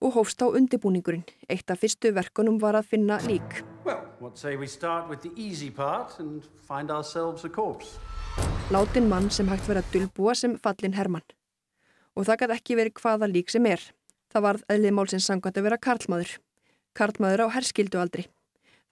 Og 0.00 0.16
hófst 0.16 0.40
á 0.40 0.48
undibúningurinn. 0.48 1.26
Eitt 1.52 1.68
af 1.68 1.82
fyrstu 1.84 2.14
verkunum 2.16 2.56
var 2.62 2.78
að 2.80 2.88
finna 2.94 3.18
lík. 3.28 3.60
Well? 3.84 4.00
Látin 8.72 9.08
mann 9.12 9.28
sem 9.28 9.48
hægt 9.52 9.68
verið 9.68 9.82
að 9.82 9.92
dulbúa 9.98 10.32
sem 10.40 10.56
fallin 10.56 10.96
Hermann. 10.96 11.28
Og 12.16 12.24
það 12.24 12.40
gæti 12.40 12.56
ekki 12.56 12.78
verið 12.80 13.02
hvaða 13.02 13.28
lík 13.28 13.52
sem 13.52 13.68
er. 13.68 13.84
Það 14.32 14.46
varð 14.48 14.64
eðlið 14.72 14.96
málsins 14.96 15.28
sangvært 15.28 15.60
að 15.60 15.68
vera 15.68 15.80
karlmaður. 15.88 16.38
Karlmaður 16.96 17.44
á 17.44 17.46
herskildu 17.58 18.00
aldri. 18.00 18.24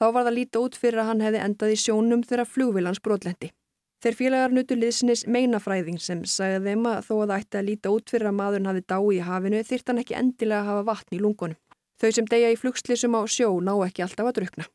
Þá 0.02 0.08
var 0.10 0.24
það 0.26 0.34
lítið 0.34 0.64
út 0.66 0.76
fyrir 0.82 0.98
að 0.98 1.06
hann 1.12 1.20
hefði 1.22 1.40
endað 1.46 1.72
í 1.72 1.74
sjónum 1.78 2.22
þegar 2.26 2.48
flugvilans 2.50 2.98
brotlendi. 3.04 3.52
Þeir 4.02 4.16
félagar 4.18 4.54
nutu 4.56 4.74
liðsinis 4.74 5.20
meinafræðing 5.30 6.00
sem 6.02 6.24
sagði 6.26 6.72
þeim 6.72 6.88
að 6.90 7.04
þó 7.06 7.12
að 7.14 7.22
það 7.22 7.34
ætti 7.36 7.60
að 7.60 7.68
líta 7.68 7.92
út 7.94 8.10
fyrir 8.10 8.30
að 8.32 8.34
maðurinn 8.40 8.66
hafi 8.66 8.82
dái 8.90 9.12
í 9.14 9.20
hafinu 9.22 9.60
þyrrt 9.68 9.92
hann 9.92 10.02
ekki 10.02 10.16
endilega 10.18 10.64
að 10.64 10.70
hafa 10.72 10.82
vatn 10.88 11.14
í 11.14 11.20
lungunum. 11.22 11.60
Þau 12.02 12.10
sem 12.18 12.30
deyja 12.32 12.50
í 12.50 12.58
flugslisum 12.58 13.14
á 13.14 13.22
sjó 13.30 13.52
ná 13.62 13.72
ekki 13.86 14.02
alltaf 14.02 14.32
að 14.32 14.36
drukna. 14.40 14.66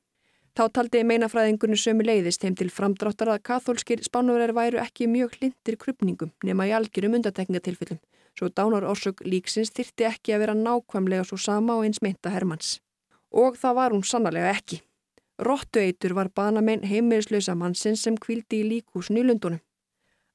Þá 0.56 0.64
taldi 0.80 1.04
meinafræðingunni 1.12 1.82
sömu 1.84 2.08
leiðist 2.08 2.48
heim 2.48 2.56
til 2.56 2.72
framdráttar 2.72 3.36
að 3.36 3.44
kathólskir 3.52 4.08
spánverðar 4.08 4.56
væru 4.56 4.80
ekki 4.80 5.12
mjög 5.12 5.36
hlindir 5.42 5.76
krupningum 5.76 6.32
nema 6.48 6.72
í 6.72 6.76
algjörum 6.80 7.20
undatekningatilfellum, 7.20 8.00
svo 8.32 8.48
dánar 8.48 8.88
orsök 8.88 9.28
líksins 9.28 9.76
þyrti 9.76 10.08
ekki 10.08 10.40
að 10.40 10.46
vera 10.48 10.56
nákvæmlega 10.56 11.28
svo 11.28 11.36
sama 11.36 11.76
og 11.76 11.84
eins 11.84 12.00
meinta 12.00 12.32
Hermanns. 12.32 12.78
Og 13.36 13.60
það 13.60 13.82
var 13.84 13.92
hún 13.92 14.08
sannarlega 14.08 14.56
ekki. 14.56 14.86
Rottueitur 15.38 16.16
var 16.18 16.30
banamein 16.34 16.82
heimilislausa 16.84 17.54
mannsins 17.56 18.02
sem 18.04 18.16
kvildi 18.18 18.64
í 18.64 18.70
líkúsin 18.72 19.20
í 19.22 19.26
Lundunum. 19.26 19.62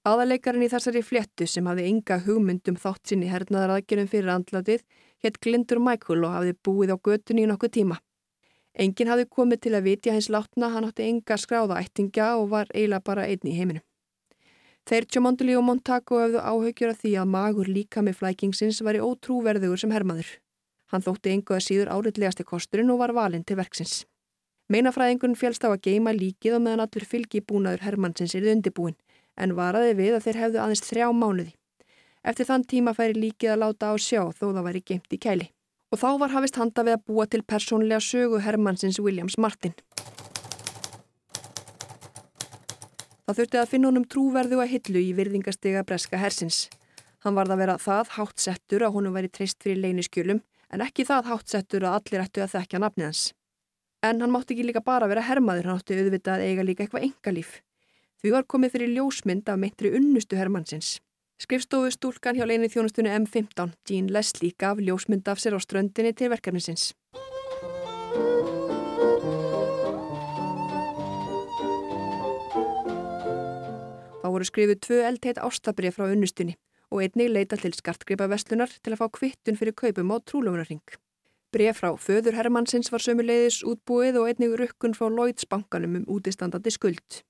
Aðalegarinn 0.07 0.63
í 0.67 0.71
þessari 0.71 1.03
fléttu 1.07 1.47
sem 1.47 1.67
hafði 1.67 1.89
enga 1.91 2.21
hugmyndum 2.23 2.79
þátt 2.79 3.11
sinni 3.11 3.31
hernaðar 3.31 3.77
aðgerðum 3.77 4.11
fyrir 4.11 4.31
andlatið 4.35 4.85
hétt 5.23 5.39
Glindur 5.43 5.79
Michael 5.83 6.27
og 6.27 6.35
hafði 6.37 6.55
búið 6.67 6.95
á 6.95 6.97
götunni 7.09 7.45
í 7.45 7.51
nokkuð 7.51 7.75
tíma. 7.79 7.99
Engin 8.79 9.11
hafði 9.11 9.27
komið 9.31 9.63
til 9.67 9.75
að 9.77 9.89
vitja 9.89 10.15
hins 10.15 10.31
látna, 10.31 10.71
hann 10.75 10.87
átti 10.89 11.07
enga 11.07 11.39
skráða 11.39 11.81
ættinga 11.83 12.29
og 12.39 12.49
var 12.55 12.71
eiginlega 12.75 13.07
bara 13.07 13.27
einn 13.27 13.47
í 13.47 13.57
heiminum. 13.59 13.85
Þeir 14.87 15.07
Tjómonduli 15.07 15.55
og 15.59 15.67
Montago 15.67 16.19
hefðu 16.19 16.41
áhaugjur 16.43 16.95
af 16.95 17.03
því 17.03 17.13
að 17.23 17.35
magur 17.35 17.69
líka 17.71 18.03
með 18.03 18.19
flækingsins 18.23 18.81
var 18.83 18.99
í 18.99 19.03
ótrúverðugur 19.03 19.79
sem 19.79 19.95
hermaður. 19.95 20.31
Hann 20.91 21.05
þótti 21.07 21.37
enguða 21.37 21.63
síður 21.63 21.93
áriðlegasti 21.95 22.47
kosturinn 22.47 22.91
og 22.91 22.99
var 23.05 23.15
valinn 23.15 23.47
til 23.47 23.61
verksins. 23.61 24.03
Meinafræðingun 24.73 25.35
félst 25.37 25.67
á 25.67 25.69
að 25.69 25.83
geima 25.85 26.13
líkið 26.17 26.55
og 26.57 26.63
meðan 26.65 26.81
allur 26.87 27.05
fylgi 27.05 27.43
búnaður 27.45 27.83
Hermannsins 27.85 28.33
er 28.39 28.47
undibúin 28.55 28.95
en 29.37 29.53
varaði 29.59 29.97
við 29.99 30.15
að 30.17 30.23
þeir 30.27 30.39
hefðu 30.43 30.61
aðeins 30.63 30.85
þrjá 30.87 31.09
mánuði. 31.13 31.53
Eftir 32.25 32.49
þann 32.49 32.65
tíma 32.71 32.95
færi 32.97 33.19
líkið 33.19 33.53
að 33.53 33.61
láta 33.65 33.91
á 33.93 33.95
sjá 34.01 34.23
þó 34.31 34.47
það 34.47 34.63
væri 34.69 34.83
geimt 34.89 35.13
í 35.13 35.19
kæli. 35.21 35.49
Og 35.93 36.01
þá 36.01 36.09
var 36.23 36.33
hafist 36.33 36.57
handa 36.57 36.85
við 36.87 36.97
að 36.97 37.05
búa 37.11 37.27
til 37.29 37.43
persónlega 37.43 38.01
sögu 38.01 38.41
Hermannsins 38.41 39.01
Williams 39.03 39.37
Martin. 39.37 39.75
Það 43.27 43.43
þurfti 43.43 43.61
að 43.61 43.69
finna 43.75 43.91
honum 43.91 44.09
trúverðu 44.09 44.63
að 44.63 44.73
hillu 44.73 45.05
í 45.05 45.13
virðingastega 45.19 45.85
breska 45.85 46.23
hersins. 46.23 46.71
Hann 47.27 47.37
varð 47.37 47.59
að 47.59 47.65
vera 47.67 47.77
það 47.83 48.17
hátt 48.17 48.41
settur 48.41 48.87
að 48.87 48.97
honum 48.97 49.21
væri 49.21 49.29
treyst 49.29 49.61
fyrir 49.61 49.85
leyniskjölum 49.85 50.41
en 50.73 50.89
ekki 50.89 51.05
það 51.05 51.29
hátt 51.29 51.53
settur 51.53 51.85
að 51.85 52.01
allir 52.01 52.25
ættu 52.25 52.47
að 52.47 52.55
þekkja 52.57 52.85
nafnið 52.87 53.11
hans. 53.11 53.29
En 54.03 54.19
hann 54.19 54.33
mátti 54.35 54.57
ekki 54.57 54.65
líka 54.67 54.81
bara 54.83 55.07
vera 55.07 55.23
hermaður, 55.23 55.69
hann 55.69 55.79
átti 55.79 55.95
auðvitað 55.95 56.41
að 56.41 56.49
eiga 56.49 56.63
líka 56.67 56.83
eitthvað 56.83 57.05
engalíf. 57.07 57.51
Því 58.19 58.33
var 58.35 58.47
komið 58.51 58.73
fyrir 58.75 58.91
ljósmynd 58.97 59.51
af 59.53 59.61
meintri 59.63 59.93
unnustu 59.95 60.39
hermannsins. 60.39 60.97
Skrifstofu 61.39 61.91
stúlkan 61.95 62.35
hjá 62.35 62.43
leini 62.47 62.67
þjónustunni 62.71 63.13
M15, 63.15 63.77
Jean 63.87 64.09
Leslie, 64.11 64.57
gaf 64.59 64.83
ljósmynd 64.83 65.31
af 65.31 65.39
sér 65.39 65.55
á 65.55 65.61
ströndinni 65.63 66.11
til 66.19 66.33
verkefnisins. 66.35 66.91
Þá 74.19 74.27
voru 74.27 74.51
skrifuð 74.51 74.83
tvö 74.83 75.01
eldheit 75.07 75.39
ástabrið 75.39 75.95
frá 75.95 76.09
unnustunni 76.11 76.59
og 76.91 77.07
einnig 77.07 77.31
leita 77.31 77.59
til 77.59 77.75
skartgripa 77.75 78.27
vestlunar 78.31 78.71
til 78.83 78.97
að 78.97 79.01
fá 79.05 79.07
kvittun 79.15 79.59
fyrir 79.59 79.79
kaupum 79.79 80.11
á 80.11 80.19
trúlöfunarring. 80.27 80.83
Bref 81.53 81.83
frá 81.83 81.91
föður 82.01 82.39
Hermannsins 82.39 82.89
var 82.93 83.03
sömuleiðis 83.05 83.61
útbúið 83.69 84.17
og 84.21 84.31
einnig 84.31 84.55
rukkun 84.57 84.95
frá 84.97 85.11
Lloyds 85.13 85.45
bankanum 85.51 85.99
um 86.01 86.07
útistandandi 86.15 86.73
skuld. 86.73 87.21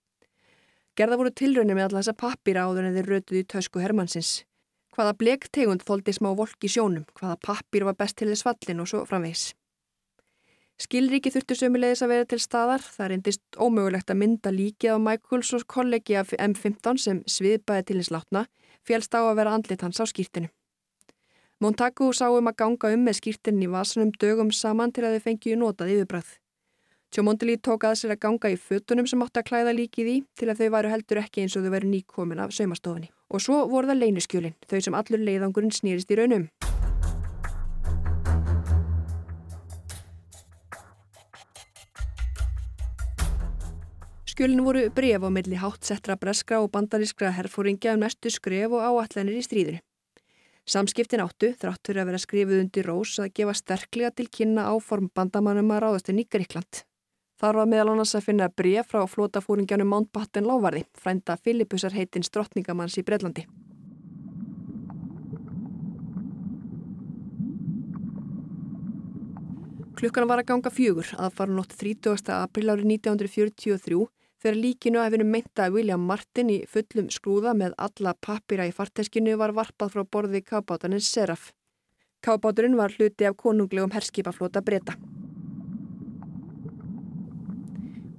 Gerða 0.95 1.19
voru 1.19 1.33
tilraunir 1.35 1.75
með 1.75 1.88
alla 1.88 2.02
þessa 2.02 2.19
pappir 2.21 2.61
áður 2.61 2.87
en 2.87 2.99
þeir 2.99 3.11
rötuði 3.11 3.43
í 3.43 3.49
tösku 3.55 3.83
Hermannsins. 3.83 4.45
Hvaða 4.93 5.17
blektegund 5.19 5.83
þóldi 5.88 6.14
smá 6.14 6.31
volk 6.37 6.62
í 6.62 6.71
sjónum, 6.71 7.09
hvaða 7.19 7.41
pappir 7.49 7.88
var 7.88 7.97
best 7.99 8.21
til 8.21 8.29
þess 8.29 8.47
fallin 8.47 8.85
og 8.85 8.91
svo 8.93 9.02
framvegs. 9.09 9.50
Skilríki 10.83 11.31
þurftu 11.33 11.57
sömulegis 11.57 12.02
að 12.05 12.12
vera 12.12 12.29
til 12.29 12.41
staðar. 12.43 12.83
Það 12.83 13.11
reyndist 13.12 13.43
ómögulegt 13.59 14.11
að 14.11 14.21
mynda 14.23 14.52
líkið 14.55 14.97
á 14.97 14.99
Michaels 15.02 15.52
og 15.57 15.67
kollegi 15.71 16.17
af 16.19 16.35
M15 16.38 16.99
sem 16.99 17.23
sviðbæði 17.26 17.87
til 17.88 17.99
hins 18.00 18.11
látna 18.14 18.47
félst 18.87 19.14
á 19.14 19.23
að 19.23 19.38
vera 19.38 19.55
andlit 19.55 19.83
hans 19.83 20.02
á 20.02 20.05
skýrtinu. 20.07 20.50
Montagu 21.62 22.09
sá 22.11 22.26
um 22.26 22.49
að 22.50 22.57
ganga 22.59 22.88
um 22.90 23.04
með 23.07 23.21
skýrtinin 23.21 23.62
í 23.62 23.66
vasanum 23.71 24.09
dögum 24.19 24.49
saman 24.50 24.90
til 24.90 25.04
að 25.07 25.12
þau 25.14 25.25
fengju 25.28 25.59
notað 25.61 25.92
yfirbræð. 25.92 26.31
Tjómondili 27.14 27.54
tók 27.62 27.85
að 27.87 28.00
sér 28.00 28.14
að 28.16 28.23
ganga 28.25 28.50
í 28.50 28.57
fötunum 28.59 29.07
sem 29.07 29.23
átti 29.23 29.38
að 29.38 29.47
klæða 29.47 29.75
líkið 29.78 30.09
í 30.11 30.14
til 30.35 30.49
að 30.50 30.59
þau 30.59 30.73
væru 30.75 30.90
heldur 30.90 31.21
ekki 31.23 31.45
eins 31.45 31.54
og 31.54 31.62
þau 31.62 31.75
væru 31.76 31.90
nýkomin 31.92 32.42
af 32.42 32.50
saumastofinni. 32.57 33.12
Og 33.31 33.45
svo 33.45 33.61
voru 33.71 33.92
það 33.92 34.00
leyniskjölin, 34.00 34.57
þau 34.66 34.81
sem 34.88 34.97
allur 34.99 35.23
leiðangurinn 35.23 35.76
snýrist 35.76 36.11
í 36.11 36.19
raunum. 36.19 36.49
Skjölin 44.26 44.66
voru 44.66 44.88
bref 44.90 45.23
á 45.23 45.31
milli 45.31 45.62
hátsettra 45.62 46.19
breskra 46.19 46.59
og 46.59 46.73
bandarískra 46.75 47.31
herfóringja 47.38 47.95
um 47.95 48.02
næstu 48.02 48.35
skref 48.35 48.75
og 48.75 48.83
áallanir 48.83 49.38
í 49.38 49.47
stríðinu. 49.47 49.78
Samskiptin 50.62 51.19
áttu, 51.25 51.49
þrátt 51.59 51.88
fyrir 51.88 52.04
að 52.04 52.09
vera 52.12 52.19
skrifið 52.23 52.61
undir 52.62 52.87
rós, 52.87 53.16
að 53.19 53.33
gefa 53.35 53.54
sterklega 53.59 54.12
til 54.14 54.28
kynna 54.31 54.69
áform 54.71 55.09
bandamannum 55.11 55.73
að 55.75 55.81
ráðast 55.83 56.12
inn 56.12 56.23
í 56.23 56.26
Greikland. 56.31 56.85
Þar 57.42 57.59
var 57.59 57.66
meðal 57.73 57.88
annars 57.97 58.14
að 58.14 58.28
finna 58.28 58.47
bref 58.47 58.92
frá 58.92 59.02
flótafúringjanum 59.11 59.90
Mountbatten 59.90 60.47
Lávarði, 60.47 60.85
frænda 60.95 61.35
Filipusar 61.42 61.97
heitins 61.97 62.31
drottningamanns 62.31 62.95
í 63.00 63.02
Breitlandi. 63.02 63.49
Klukkan 69.99 70.31
var 70.31 70.45
að 70.45 70.49
ganga 70.52 70.71
fjögur 70.71 71.11
að 71.19 71.35
fara 71.35 71.54
nótt 71.59 71.75
30. 71.78 72.31
april 72.38 72.71
árið 72.71 72.87
1943 72.95 74.07
þegar 74.42 74.58
líkinu 74.58 74.99
að 74.99 75.08
hefinu 75.08 75.26
meinta 75.30 75.68
William 75.70 76.02
Martin 76.02 76.50
í 76.50 76.58
fullum 76.66 77.08
skrúða 77.14 77.54
með 77.54 77.76
alla 77.78 78.14
pappira 78.26 78.66
í 78.66 78.75
farteskinu 78.75 79.37
var 79.38 79.54
varpað 79.54 79.94
frá 79.94 80.04
borði 80.04 80.42
kábátanins 80.42 81.11
Seraf. 81.14 81.52
Kábáturinn 82.22 82.76
var 82.78 82.94
hluti 82.99 83.26
af 83.26 83.38
konunglegum 83.38 83.94
herskipaflota 83.94 84.62
breyta. 84.62 84.99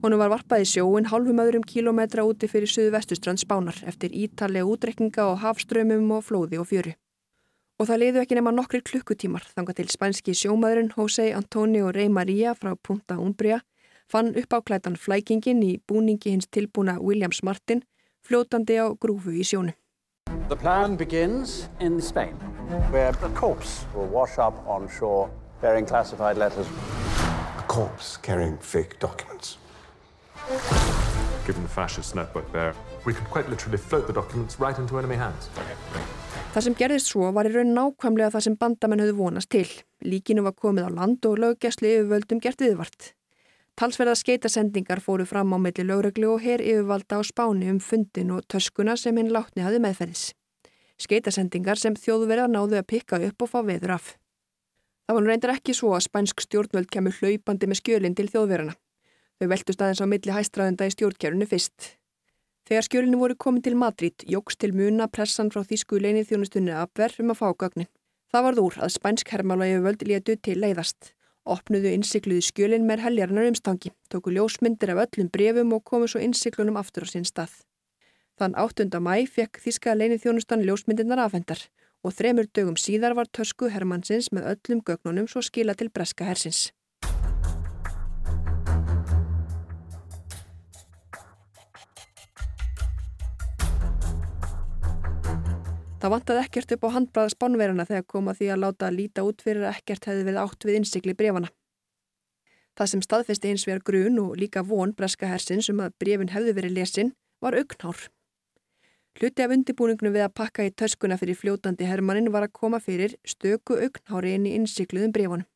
Honu 0.04 0.18
var 0.20 0.32
varpað 0.34 0.64
í 0.64 0.68
sjóin 0.68 1.12
halvum 1.12 1.40
öðrum 1.40 1.64
kílometra 1.68 2.26
úti 2.28 2.50
fyrir 2.52 2.72
söðu 2.72 2.96
vestustrand 2.96 3.40
spánar 3.40 3.78
eftir 3.88 4.12
ítalega 4.12 4.68
útrekninga 4.68 5.30
og 5.30 5.40
hafströmmum 5.44 6.12
og 6.18 6.28
flóði 6.28 6.60
og 6.60 6.68
fjöru 6.72 6.98
og 7.80 7.90
það 7.90 8.00
liðu 8.00 8.22
ekki 8.22 8.38
nema 8.38 8.54
nokkri 8.54 8.80
klukkutímar 8.86 9.46
þanga 9.56 9.74
til 9.78 9.90
spænski 9.92 10.36
sjómaðurinn 10.38 10.92
Jose 10.94 11.32
Antonio 11.36 11.90
Rey 11.92 12.10
Maria 12.12 12.54
frá 12.56 12.76
Punta 12.76 13.18
Umbria 13.20 13.62
fann 14.14 14.36
upp 14.38 14.54
á 14.54 14.60
klætan 14.62 14.96
flækingin 15.04 15.64
í 15.66 15.72
búningi 15.90 16.36
hins 16.36 16.46
tilbúna 16.54 17.00
Williams 17.02 17.42
Martin 17.44 17.82
fljótandi 18.28 18.78
á 18.78 18.86
grúfu 19.02 19.34
í 19.34 19.42
sjónu. 19.42 19.74
The 20.50 20.56
plan 20.56 20.98
begins 20.98 21.68
in 21.80 22.02
Spain 22.02 22.36
where 22.94 23.16
a 23.26 23.30
corpse 23.42 23.86
will 23.96 24.10
wash 24.18 24.38
up 24.38 24.54
on 24.68 24.88
shore 24.98 25.30
bearing 25.62 25.88
classified 25.88 26.38
letters. 26.38 26.68
A 27.58 27.66
corpse 27.68 28.18
carrying 28.22 28.58
fake 28.62 29.00
documents. 29.00 29.58
Given 31.48 31.64
the 31.64 31.74
fascist 31.80 32.16
network 32.16 32.52
there, 32.52 32.74
we 33.06 33.14
could 33.14 33.30
quite 33.32 33.50
literally 33.50 33.78
float 33.78 34.06
the 34.08 34.14
documents 34.14 34.60
right 34.60 34.78
into 34.78 34.98
enemy 35.00 35.16
hands. 35.16 35.50
Það 36.54 36.68
sem 36.68 36.78
gerðist 36.78 37.10
svo 37.10 37.32
var 37.34 37.50
í 37.50 37.56
raun 37.56 37.74
nákvæmlega 37.74 38.36
það 38.36 38.46
sem 38.46 38.60
bandamenn 38.62 39.02
höfðu 39.02 39.18
vonast 39.18 39.50
til. 39.50 39.66
Líkinu 40.06 40.46
var 40.46 40.54
komið 40.54 40.86
á 40.86 40.92
land 41.02 41.26
og 41.26 41.42
löggjæslu 41.42 41.90
yfirvöldum 41.90 42.44
gert 42.44 42.62
viðvart. 42.62 43.14
Talsverða 43.74 44.14
skeitasendingar 44.14 45.00
fóru 45.02 45.26
fram 45.26 45.54
á 45.54 45.58
milli 45.58 45.84
lögreglu 45.88 46.36
og 46.36 46.44
her 46.46 46.62
yfirvalda 46.62 47.18
á 47.18 47.22
spáni 47.26 47.72
um 47.74 47.80
fundin 47.82 48.30
og 48.36 48.46
töskuna 48.46 48.94
sem 48.96 49.18
hinn 49.18 49.34
látni 49.34 49.66
hafi 49.66 49.80
meðferðis. 49.82 50.34
Skeitasendingar 51.02 51.82
sem 51.82 51.96
þjóðverðar 51.98 52.54
náðu 52.54 52.78
að 52.78 52.90
pikka 52.92 53.18
upp 53.30 53.42
og 53.42 53.50
fá 53.50 53.60
veður 53.66 53.96
af. 53.96 54.14
Það 55.08 55.18
var 55.18 55.26
nú 55.26 55.32
reyndar 55.32 55.56
ekki 55.56 55.74
svo 55.74 55.96
að 55.98 56.06
spænsk 56.06 56.46
stjórnvöld 56.46 56.92
kemur 56.94 57.18
hlaupandi 57.18 57.68
með 57.68 57.82
skjölinn 57.82 58.16
til 58.16 58.30
þjóðverðana. 58.30 58.78
Þau 59.42 59.48
veltust 59.50 59.82
aðeins 59.82 60.04
á 60.06 60.08
milli 60.08 60.38
hæstraðenda 60.38 60.88
í 60.88 60.94
stjórnkjörunu 60.94 61.50
fyrst. 61.50 61.90
Þegar 62.70 62.88
skjölinu 62.88 63.20
voru 63.20 63.36
komin 63.36 63.66
til 63.66 63.76
Madrid, 63.76 64.24
jóks 64.30 64.56
til 64.56 64.72
muna 64.78 65.10
pressan 65.10 65.50
frá 65.52 65.66
þýsku 65.66 65.98
leinið 66.00 66.30
þjónustunni 66.30 66.78
afverð 66.78 67.26
um 67.26 67.34
að 67.34 67.42
fá 67.42 67.50
gögnin. 67.58 67.90
Það 68.32 68.46
varð 68.48 68.64
úr 68.64 68.80
að 68.86 68.94
spænsk 68.96 69.34
hermála 69.34 69.68
yfirvöld 69.74 70.06
létu 70.08 70.38
til 70.40 70.62
leiðast. 70.62 71.12
Opnuðu 71.44 71.92
innsikluðu 71.92 72.44
skjölin 72.48 72.86
með 72.88 73.04
heljarinnar 73.04 73.50
umstangi, 73.50 73.92
tóku 74.08 74.32
ljósmyndir 74.32 74.94
af 74.94 75.02
öllum 75.04 75.30
brefum 75.34 75.74
og 75.76 75.84
komu 75.84 76.08
svo 76.08 76.22
innsiklunum 76.24 76.80
aftur 76.80 77.04
á 77.04 77.08
sinn 77.12 77.28
stað. 77.28 77.52
Þann 78.40 78.56
8. 78.56 78.88
mæ 79.04 79.28
fekk 79.28 79.60
þýska 79.64 79.96
leinið 79.98 80.24
þjónustan 80.24 80.64
ljósmyndirnar 80.64 81.20
afhendar 81.26 81.60
og 82.04 82.16
þremur 82.16 82.48
dögum 82.48 82.80
síðar 82.80 83.16
var 83.18 83.28
tösku 83.28 83.70
Hermannsins 83.74 84.32
með 84.32 84.54
öllum 84.54 84.82
gögnunum 84.88 85.28
svo 85.28 85.44
skila 85.44 85.76
til 85.76 85.92
breska 85.92 86.26
hersins. 86.28 86.72
Það 96.04 96.12
vantaði 96.12 96.40
ekkert 96.44 96.72
upp 96.76 96.82
á 96.84 96.90
handbraða 96.98 97.32
spánverjana 97.32 97.84
þegar 97.88 98.02
koma 98.12 98.34
því 98.36 98.48
að 98.52 98.58
láta 98.60 98.88
líta 98.92 99.24
út 99.24 99.40
fyrir 99.40 99.64
að 99.64 99.78
ekkert 99.78 100.08
hefði 100.10 100.24
við 100.28 100.40
átt 100.42 100.66
við 100.68 100.78
innsikli 100.82 101.14
brefana. 101.16 101.48
Það 102.76 102.90
sem 102.92 103.04
staðfesti 103.06 103.52
eins 103.54 103.64
vegar 103.70 103.86
grun 103.88 104.20
og 104.20 104.34
líka 104.36 104.66
von 104.68 104.92
breska 104.98 105.30
hersins 105.32 105.70
um 105.72 105.80
að 105.80 105.94
brefin 106.04 106.34
hefði 106.34 106.56
verið 106.58 106.76
lesin 106.76 107.14
var 107.40 107.56
augnhár. 107.56 108.02
Hluti 109.16 109.46
af 109.46 109.54
undibúningnum 109.56 110.12
við 110.18 110.26
að 110.26 110.36
pakka 110.42 110.66
í 110.68 110.74
töskuna 110.76 111.16
fyrir 111.22 111.40
fljótandi 111.40 111.88
hermannin 111.88 112.28
var 112.36 112.50
að 112.50 112.56
koma 112.60 112.82
fyrir 112.84 113.16
stöku 113.24 113.80
augnhári 113.80 114.36
inn 114.36 114.50
í 114.50 114.58
innsikluðum 114.58 115.16
brefunum. 115.16 115.48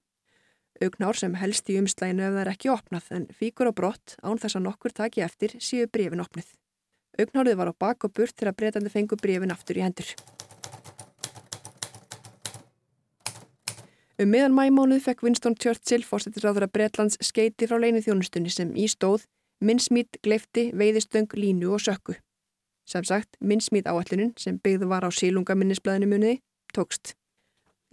Augnhár 0.80 1.20
sem 1.20 1.36
helst 1.42 1.68
í 1.74 1.76
umslæginu 1.82 2.24
ef 2.24 2.38
það 2.38 2.44
er 2.46 2.54
ekki 2.54 2.72
opnað 2.72 3.12
en 3.20 3.28
fíkur 3.36 3.68
á 3.68 3.74
brott 3.76 4.16
án 4.24 4.40
þess 4.40 4.62
að 4.62 4.68
nokkur 4.70 4.96
taki 4.96 5.28
eftir 5.28 5.60
síu 5.60 5.92
brefin 5.92 6.24
opnið. 6.24 6.56
Augnhárið 7.20 7.60
var 7.60 7.74
á 7.74 7.80
bak 7.84 8.06
og 8.08 8.14
burt 8.14 8.38
þegar 8.38 8.60
breytandi 8.62 8.94
fengu 8.94 9.20
brefin 9.20 9.52
aftur 9.52 9.82
í 9.82 9.84
hendur. 9.84 10.14
Um 14.18 14.32
meðan 14.34 14.56
mæmánuð 14.58 15.04
fekk 15.06 15.20
Winston 15.22 15.54
Churchill 15.62 16.02
fórsetisráður 16.02 16.66
að 16.66 16.72
Breitlands 16.74 17.20
skeiti 17.22 17.68
frá 17.70 17.78
leinu 17.78 18.00
þjónustunni 18.02 18.50
sem 18.50 18.72
í 18.74 18.88
stóð 18.90 19.28
minnsmít, 19.62 20.18
gleifti, 20.26 20.72
veiðistöng, 20.74 21.30
línu 21.38 21.70
og 21.76 21.84
sökku. 21.86 22.16
Sem 22.90 23.06
sagt, 23.06 23.38
minnsmít 23.38 23.86
áallunin 23.86 24.34
sem 24.42 24.58
byggðu 24.58 24.90
var 24.90 25.06
á 25.06 25.14
sílungaminnisblæðinu 25.14 26.10
muniði, 26.10 26.40
tókst. 26.74 27.14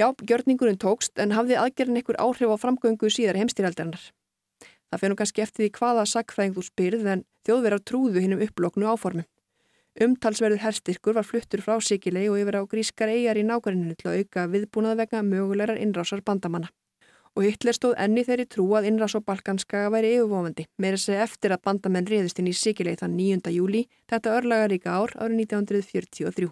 Já, 0.01 0.15
gjörningurinn 0.17 0.81
tókst 0.81 1.21
en 1.21 1.37
hafði 1.37 1.59
aðgerðin 1.61 2.01
einhver 2.01 2.17
áhrif 2.17 2.57
á 2.57 2.57
framgöngu 2.57 3.13
síðar 3.13 3.37
heimstýraldarinnar. 3.43 4.09
Það 4.89 5.03
fennum 5.03 5.21
kannski 5.21 5.45
eftir 5.45 5.67
því 5.67 5.71
hvaða 5.77 6.09
sakfræðing 6.09 6.57
þú 6.57 6.65
spyrð 6.71 7.07
en 7.13 7.25
þjóðverðar 7.45 7.85
trúðu 7.85 8.25
hinnum 8.25 8.45
upploknu 8.49 8.89
áformum. 8.89 9.29
Umtalsverður 9.95 10.59
herstyrkur 10.59 11.15
var 11.15 11.27
fluttur 11.27 11.61
frá 11.63 11.77
Sikilei 11.79 12.25
og 12.27 12.41
yfir 12.41 12.57
á 12.59 12.63
grískar 12.67 13.13
eigjar 13.13 13.39
í 13.39 13.45
nákvæminu 13.47 13.95
til 13.95 14.09
að 14.11 14.17
auka 14.25 14.47
viðbúnað 14.51 14.99
vegna 15.05 15.21
mögulegar 15.23 15.79
innrásar 15.79 16.25
bandamanna. 16.27 16.73
Og 17.39 17.47
Hitler 17.47 17.79
stóð 17.79 17.95
enni 18.03 18.25
þeirri 18.27 18.49
trú 18.51 18.67
að 18.75 18.89
innrás 18.91 19.15
og 19.15 19.23
balkanska 19.27 19.85
væri 19.95 20.17
yfirvofandi, 20.17 20.67
meira 20.83 20.99
seg 20.99 21.23
eftir 21.23 21.55
að 21.55 21.63
bandamenn 21.67 22.11
riðist 22.11 22.43
inn 22.43 22.51
í 22.51 22.57
Sikilei 22.59 22.99
þann 22.99 23.15
9. 23.19 23.55
júli, 23.55 23.87
þetta 24.11 24.35
örlagaríka 24.41 24.99
ár 24.99 25.15
árið 25.15 25.47
1943. 25.47 26.51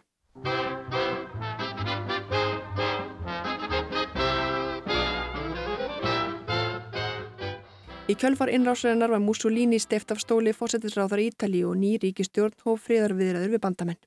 Í 8.13 8.17
kjölfar 8.21 8.51
innrásarinnar 8.53 9.09
var 9.09 9.23
Mussolini 9.25 9.79
steft 9.81 10.11
af 10.13 10.19
stóli 10.21 10.53
fórsetisráðar 10.53 11.23
Ítali 11.23 11.63
og 11.65 11.79
ný 11.81 11.95
ríkistjórn 12.03 12.67
og 12.69 12.81
friðarviðræður 12.85 13.53
við 13.55 13.61
bandamenn. 13.63 14.01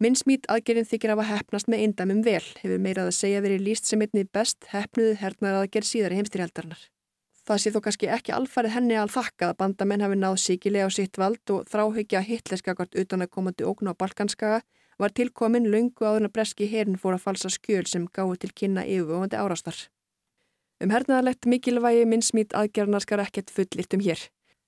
Minnsmít 0.00 0.48
aðgerinn 0.48 0.88
þykir 0.88 1.12
af 1.12 1.20
að 1.20 1.28
hefnast 1.34 1.68
með 1.68 1.82
eindamum 1.84 2.22
vel, 2.24 2.40
hefur 2.62 2.80
meirað 2.80 3.10
að 3.10 3.18
segja 3.18 3.42
verið 3.44 3.66
líst 3.66 3.90
sem 3.90 4.00
einni 4.00 4.24
best 4.24 4.70
hefnuðu 4.70 5.18
hernar 5.20 5.58
aðgerð 5.58 5.90
síðar 5.90 6.14
í 6.14 6.20
heimstýrjaldarinnar. 6.22 6.86
Það 7.44 7.60
sé 7.60 7.72
þó 7.74 7.78
kannski 7.84 8.10
ekki 8.16 8.36
alfarið 8.38 8.76
henni 8.78 8.96
að 8.96 9.12
þakka 9.18 9.50
að 9.50 9.58
bandamenn 9.60 10.04
hafi 10.06 10.20
náð 10.22 10.40
síkilega 10.46 10.88
á 10.88 10.96
sitt 10.96 11.20
vald 11.20 11.52
og 11.52 11.68
þráhyggja 11.68 12.24
hitlerskakart 12.24 12.96
utan 13.04 13.26
að 13.26 13.34
komandi 13.36 13.68
ógn 13.68 13.92
á 13.92 14.00
balkanskaga 14.00 14.62
var 14.96 15.12
tilkomin 15.12 15.68
laungu 15.68 16.08
áður 16.08 16.30
að 16.30 16.36
breski 16.38 16.70
herin 16.72 16.96
fór 16.96 17.18
að 17.18 17.26
falsa 17.28 17.52
skjöl 17.52 17.84
sem 17.84 18.08
gáði 18.08 18.46
til 18.46 18.54
kynna 18.62 18.86
yfirvofandi 18.88 19.36
árástar. 19.36 19.76
Um 20.82 20.90
hernaðalegt 20.90 21.46
mikilvægi 21.46 22.02
minnsmít 22.10 22.54
aðgerðnar 22.58 23.04
skar 23.04 23.22
ekkert 23.22 23.52
fullirt 23.54 23.94
um 23.94 24.02
hér, 24.02 24.18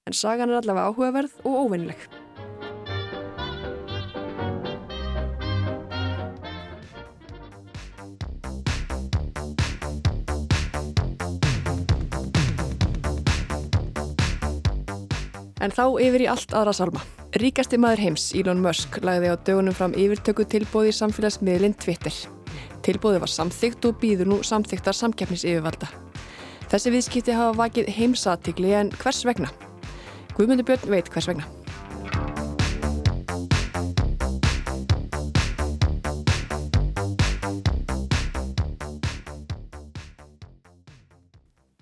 en 0.07 0.14
sagan 0.14 0.53
er 0.53 0.61
allavega 0.61 0.92
áhugaverð 0.92 1.35
og 1.42 1.66
óvinnileg. 1.66 2.07
En 15.59 15.73
þá 15.75 15.99
yfir 15.99 16.23
í 16.23 16.31
allt 16.31 16.55
aðra 16.55 16.77
salma. 16.77 17.03
Ríkasti 17.35 17.81
maður 17.83 18.05
heims, 18.05 18.31
Elon 18.38 18.62
Musk, 18.62 19.01
lagði 19.03 19.35
á 19.35 19.37
dögunum 19.42 19.75
fram 19.75 19.99
yfirtöku 19.99 20.47
tilbóði 20.47 20.95
samfélagsmiðlinn 20.95 21.75
Twitter. 21.83 22.14
Tilbóði 22.87 23.18
var 23.18 23.31
samþygt 23.33 23.88
og 23.88 23.96
býður 23.99 24.29
nú 24.31 24.37
samþygtar 24.46 24.94
samkeppnis 24.94 25.42
yfirvalda. 25.42 25.88
Þessi 26.70 26.92
viðskipti 26.94 27.35
hafa 27.35 27.57
vakið 27.59 27.88
heimsatikli 27.96 28.70
en 28.79 28.92
hvers 29.01 29.25
vegna? 29.27 29.51
Guðmundur 30.37 30.68
Björn 30.68 30.92
veit 30.94 31.11
hvers 31.11 31.27
vegna. 31.27 31.49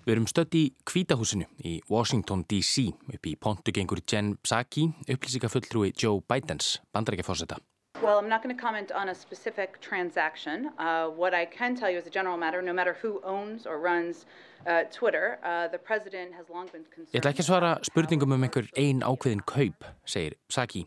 Við 0.05 0.13
erum 0.13 0.27
stött 0.29 0.57
í 0.57 0.63
Kvítahúsinu 0.85 1.45
í 1.65 1.79
Washington 1.89 2.43
DC 2.49 2.89
upp 3.13 3.29
í 3.29 3.37
pontugengur 3.41 4.01
Jen 4.05 4.35
Psaki, 4.41 4.89
upplýsingafulltrúi 5.05 5.93
Joe 5.97 6.21
Bidens, 6.29 6.79
bandarækjafórseta. 6.93 7.61
Well, 8.01 8.19
I'm 8.19 8.27
not 8.27 8.43
going 8.43 8.55
to 8.55 8.61
comment 8.61 8.91
on 8.91 9.09
a 9.09 9.15
specific 9.15 9.79
transaction. 9.79 10.69
Uh, 10.77 11.07
what 11.07 11.33
I 11.33 11.45
can 11.45 11.75
tell 11.75 11.89
you 11.89 11.97
as 11.97 12.05
a 12.05 12.09
general 12.09 12.37
matter, 12.37 12.61
no 12.61 12.73
matter 12.73 12.97
who 13.01 13.21
owns 13.23 13.65
or 13.65 13.79
runs 13.79 14.25
uh, 14.67 14.83
Twitter, 14.91 15.39
uh, 15.43 15.69
the 15.69 15.77
president 15.77 16.33
has 16.33 16.49
long 16.49 16.67
been 16.73 16.83
concerned... 16.93 17.15
Ég 17.15 17.23
ætla 17.23 17.31
ekki 17.31 17.45
að 17.45 17.49
svara 17.49 17.71
spurningum 17.87 18.35
um 18.35 18.43
einhver 18.45 18.67
ein 18.75 18.99
ákveðin 18.99 19.45
kaup, 19.47 19.87
segir 20.05 20.35
Saki. 20.51 20.83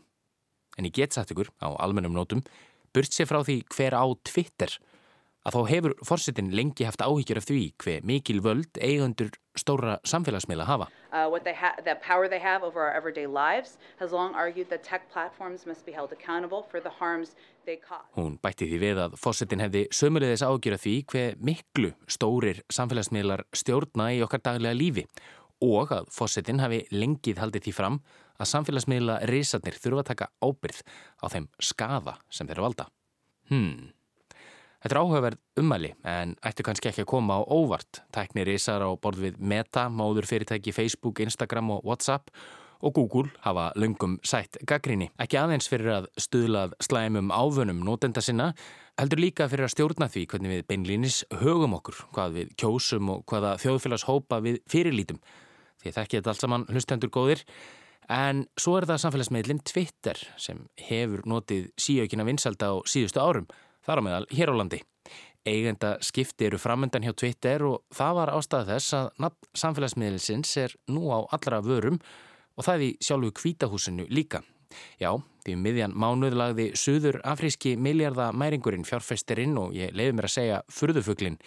En 0.77 0.85
ég 0.85 0.93
get 0.93 1.17
sagt 1.17 1.33
ykkur 1.33 1.49
á 1.65 1.73
almennum 1.81 2.13
nótum, 2.13 2.45
burt 2.93 3.15
sér 3.15 3.27
frá 3.29 3.41
því 3.41 3.57
hver 3.73 3.97
á 3.97 4.05
Twitter 4.29 4.77
að 5.49 5.55
þá 5.55 5.61
hefur 5.73 5.95
fórsetin 6.05 6.53
lengi 6.53 6.85
haft 6.85 7.01
áhyggjur 7.01 7.41
af 7.41 7.49
því 7.49 7.61
hver 7.81 8.05
mikil 8.05 8.43
völd 8.45 8.79
eigundur 8.85 9.33
stóra 9.59 9.97
samfélagsmiðla 10.07 10.65
hafa. 10.67 10.89
Uh, 11.11 11.29
ha 11.55 11.73
the 11.83 11.95
power 11.95 12.29
they 12.29 12.39
have 12.39 12.63
over 12.63 12.81
our 12.81 12.93
everyday 12.93 13.27
lives 13.27 13.77
has 13.99 14.11
long 14.11 14.35
argued 14.35 14.69
that 14.69 14.83
tech 14.83 15.09
platforms 15.11 15.65
must 15.65 15.85
be 15.85 15.91
held 15.91 16.11
accountable 16.11 16.63
for 16.71 16.79
the 16.79 16.93
harms 16.99 17.35
they 17.65 17.77
cause. 17.77 18.07
Hún 18.15 18.39
bætti 18.41 18.69
því 18.69 18.79
við 18.83 19.03
að 19.05 19.17
fórsetin 19.19 19.63
hefði 19.63 19.87
sömulegðis 19.91 20.45
áhyggjur 20.45 20.77
af 20.77 20.85
því 20.85 20.95
hver 21.11 21.35
miklu 21.49 21.91
stórir 22.07 22.63
samfélagsmiðlar 22.71 23.45
stjórna 23.53 24.09
í 24.15 24.23
okkar 24.25 24.43
daglega 24.45 24.77
lífi 24.77 25.05
og 25.65 25.91
að 25.91 26.09
fórsetin 26.15 26.61
hafi 26.63 26.85
lengið 26.95 27.41
haldið 27.41 27.67
því 27.67 27.75
fram 27.75 27.99
að 28.39 28.51
samfélagsmiðla 28.53 29.19
reysarnir 29.27 29.77
þurfa 29.79 30.03
að 30.05 30.11
taka 30.13 30.29
ábyrð 30.39 30.83
á 31.19 31.25
þeim 31.27 31.49
skafa 31.59 32.15
sem 32.31 32.47
þeirra 32.47 32.67
valda. 32.69 32.85
Hmm. 33.49 33.89
Þetta 34.79 34.95
er 34.95 35.01
áhugaverð 35.01 35.59
ummæli 35.59 35.89
en 36.07 36.37
ættu 36.47 36.63
kannski 36.63 36.87
ekki 36.87 37.03
að 37.03 37.11
koma 37.11 37.35
á 37.35 37.43
óvart. 37.43 37.99
Tæknir 38.15 38.47
ísar 38.53 38.79
á 38.79 38.89
borð 38.95 39.25
við 39.25 39.41
Meta, 39.43 39.89
móður 39.91 40.27
fyrirtæki 40.29 40.71
Facebook, 40.71 41.19
Instagram 41.19 41.73
og 41.75 41.83
Whatsapp 41.83 42.31
og 42.79 42.93
Google 42.95 43.27
hafa 43.43 43.73
lungum 43.75 44.15
sætt 44.23 44.55
gaggrinni. 44.63 45.09
Ekki 45.19 45.35
aðeins 45.35 45.67
fyrir 45.67 45.91
að 45.97 46.07
stuðlað 46.15 46.77
slæmum 46.79 47.27
áfunum 47.35 47.83
nótenda 47.83 48.23
sinna, 48.23 48.53
heldur 48.95 49.19
líka 49.19 49.49
fyrir 49.51 49.67
að 49.67 49.75
stjórna 49.75 50.07
því 50.07 50.25
hvernig 50.31 50.55
við 50.55 50.65
beinlýnis 50.71 51.19
högum 51.43 51.75
okkur, 51.75 51.99
hvað 52.15 52.39
við 52.39 52.57
kjósum 52.63 53.11
og 53.17 53.27
hvaða 53.27 53.57
þjóðfélags 53.59 54.07
hópa 54.07 54.39
við 54.47 54.63
fyrirlítum. 54.71 55.19
Því 55.83 55.91
það 55.91 56.03
ekki 56.05 56.21
þetta 56.21 56.31
allt 56.31 56.45
saman 56.45 56.67
hlustendur 56.71 57.11
góðir. 57.11 57.43
En 58.09 58.47
svo 58.55 58.79
er 58.79 58.87
það 58.87 59.03
samfélagsmiðlinn 59.03 59.65
Twitter 59.67 60.23
sem 60.39 60.63
hefur 60.87 61.27
notið 61.27 61.67
síaukina 61.77 62.23
vinsalda 62.25 62.71
á 62.71 62.75
síðustu 62.87 63.19
árum 63.19 63.51
þar 63.89 64.01
á 64.01 64.05
meðal 64.05 64.29
hér 64.37 64.53
á 64.53 64.55
landi. 64.59 64.79
Eigenda 65.49 65.95
skipti 66.03 66.45
eru 66.45 66.59
framöndan 66.61 67.05
hjá 67.07 67.15
Twitter 67.17 67.63
og 67.65 67.81
það 67.95 68.17
var 68.19 68.31
ástæða 68.35 68.75
þess 68.75 68.95
að 68.97 69.35
samfélagsmiðlisins 69.57 70.51
er 70.61 70.75
nú 70.91 71.09
á 71.09 71.25
allra 71.25 71.61
vörum 71.65 71.97
og 72.59 72.67
það 72.67 72.85
í 72.85 72.89
sjálfu 73.01 73.33
kvítahúsinu 73.39 74.05
líka. 74.11 74.43
Já, 75.01 75.15
því 75.41 75.55
um 75.55 75.63
miðjan 75.65 75.95
mánuðlagði 75.97 76.67
Suður 76.77 77.17
afríski 77.25 77.73
miljardamæringurinn 77.81 78.85
fjárfestirinn 78.85 79.57
og 79.57 79.73
ég 79.73 79.95
leiði 79.97 80.13
mér 80.17 80.27
að 80.29 80.35
segja 80.35 80.59
furðufuglinn 80.69 81.39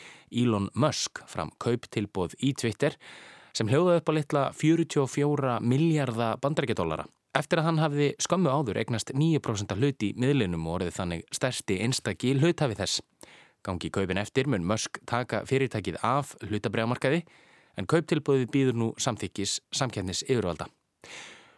Elon 0.42 0.66
Musk 0.74 1.22
fram 1.31 1.52
kauptilbóð 1.62 2.35
í 2.42 2.55
Twitter 2.59 2.96
sem 3.55 3.68
hljóða 3.70 4.00
upp 4.00 4.11
á 4.11 4.12
litla 4.16 4.46
44 4.57 5.59
miljardar 5.61 6.40
bandarækjadólara. 6.42 7.07
Eftir 7.33 7.62
að 7.62 7.64
hann 7.64 7.79
hafði 7.81 8.07
skömmu 8.21 8.51
áður 8.53 8.83
egnast 8.83 9.11
9% 9.16 9.73
hluti 9.79 10.11
í 10.12 10.16
miðlinum 10.21 10.66
og 10.68 10.75
orðið 10.83 10.97
þannig 10.99 11.23
stærsti 11.33 11.79
einstakil 11.81 12.35
hlutafi 12.42 12.77
þess. 12.77 13.01
Gangi 13.64 13.88
kaupin 13.95 14.21
eftir 14.21 14.51
mun 14.53 14.66
Musk 14.68 14.99
taka 15.09 15.40
fyrirtækið 15.49 15.97
af 16.05 16.35
hlutabræðamarkaði 16.45 17.23
en 17.81 17.88
kauptilbúið 17.88 18.51
býður 18.53 18.77
nú 18.83 18.88
samþykkis 19.01 19.62
samkjæfnis 19.73 20.27
yfirvalda. 20.27 20.66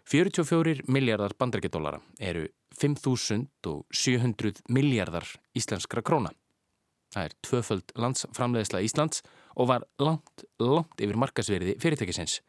44 0.06 0.86
miljardar 0.86 1.34
bandarækjadólara 1.40 1.98
eru 2.20 2.46
5.700 2.78 4.62
miljardar 4.68 5.26
íslenskra 5.58 6.04
króna. 6.06 6.30
Það 7.14 7.26
er 7.26 7.36
tvöföld 7.46 7.94
landsframleðisla 7.98 8.84
Íslands 8.86 9.26
og 9.58 9.72
var 9.72 9.88
langt, 9.98 10.46
langt 10.62 11.02
yfir 11.02 11.18
markasverði 11.18 11.78
fyrirtækisins. 11.82 12.40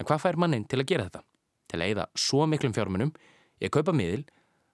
En 0.00 0.08
hvað 0.08 0.24
fær 0.26 0.40
mannin 0.40 0.68
til 0.68 0.80
að 0.82 0.88
gera 0.92 1.08
þetta? 1.08 1.24
Til 1.70 1.80
að 1.80 1.86
eigða 1.88 2.08
svo 2.18 2.46
miklum 2.50 2.74
fjármunum 2.76 3.14
í 3.60 3.68
að 3.68 3.74
kaupa 3.78 3.94
miðil 3.96 4.24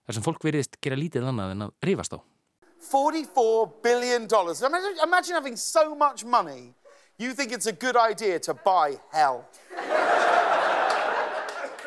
þar 0.07 0.19
sem 0.19 0.25
fólk 0.25 0.47
veriðist 0.47 0.81
gera 0.83 0.99
lítið 0.99 1.29
annað 1.31 1.55
en 1.55 1.69
að 1.69 1.77
rífast 1.89 2.17
á. 2.17 2.19
44 2.87 3.83
billion 3.83 4.27
dollars. 4.29 4.63
Imagine, 4.63 4.99
imagine 5.03 5.35
having 5.35 5.57
so 5.57 5.95
much 5.95 6.25
money 6.25 6.75
you 7.19 7.33
think 7.33 7.53
it's 7.53 7.67
a 7.67 7.73
good 7.73 7.97
idea 7.97 8.39
to 8.41 8.55
buy 8.55 8.99
hell. 9.13 9.45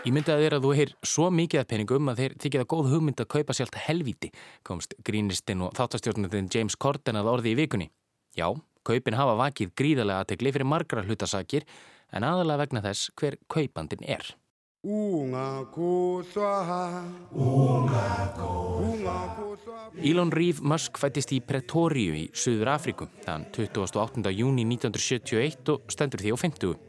Ég 0.08 0.14
myndi 0.16 0.32
að 0.32 0.42
þeirra 0.46 0.58
að 0.62 0.66
þú 0.66 0.70
heyr 0.78 0.92
svo 1.04 1.26
mikið 1.36 1.60
af 1.60 1.68
peningum 1.70 2.10
að 2.10 2.22
þeir 2.22 2.36
þykja 2.40 2.62
það 2.62 2.70
góð 2.72 2.90
hugmynd 2.94 3.22
að 3.22 3.28
kaupa 3.34 3.56
sjálft 3.56 3.80
helvíti, 3.84 4.30
komst 4.64 4.96
grínistinn 5.06 5.66
og 5.66 5.74
þáttastjórnundin 5.76 6.48
James 6.54 6.78
Corden 6.80 7.20
að 7.20 7.32
orði 7.34 7.52
í 7.52 7.58
vikunni. 7.60 7.90
Já, 8.38 8.48
kaupin 8.88 9.18
hafa 9.20 9.36
vakið 9.42 9.74
gríðarlega 9.76 10.24
aðtegli 10.24 10.54
fyrir 10.56 10.70
margra 10.72 11.04
hlutasakir 11.04 11.68
en 12.16 12.26
aðalega 12.26 12.64
vegna 12.64 12.84
þess 12.88 13.12
hver 13.20 13.38
kaupandin 13.52 14.08
er. 14.08 14.24
Elon 20.00 20.32
Reeve 20.32 20.64
Musk 20.64 20.96
fættist 21.02 21.34
í 21.36 21.42
Pretoríu 21.44 22.14
í 22.16 22.22
Suður 22.32 22.72
Afriku 22.78 23.10
þann 23.26 23.44
28. 23.52 24.24
júni 24.32 24.64
1971 24.64 25.74
og 25.74 25.92
stendur 25.92 26.24
því 26.24 26.32
á 26.32 26.38
50. 26.40 26.80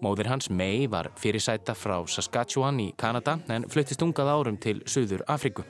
Móðir 0.00 0.30
hans 0.32 0.48
May 0.48 0.88
var 0.88 1.10
fyrirsæta 1.20 1.74
frá 1.76 1.98
Saskatchewan 2.08 2.80
í 2.80 2.94
Kanada 2.96 3.36
en 3.52 3.68
fluttist 3.68 4.00
ungað 4.00 4.30
árum 4.32 4.56
til 4.56 4.80
Suður 4.88 5.26
Afriku. 5.28 5.66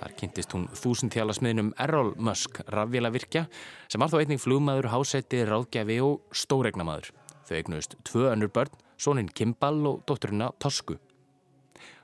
Þar 0.00 0.14
kynntist 0.16 0.56
hún 0.56 0.64
þúsundþjálasmiðnum 0.72 1.74
Errol 1.76 2.14
Musk 2.16 2.62
rafvélavirkja 2.72 3.44
sem 3.84 4.00
var 4.00 4.08
þó 4.08 4.22
einning 4.22 4.40
flugmaður, 4.40 4.88
hásætti, 4.96 5.44
ráðgjafi 5.44 6.00
og 6.08 6.24
stóregnamaður. 6.32 7.12
Þau 7.44 7.54
eignuðist 7.58 8.00
tvö 8.08 8.30
önnur 8.32 8.48
börn 8.48 8.72
sónin 9.02 9.30
Kimball 9.34 9.82
og 9.90 10.04
dótturina 10.06 10.52
Tosku. 10.62 10.96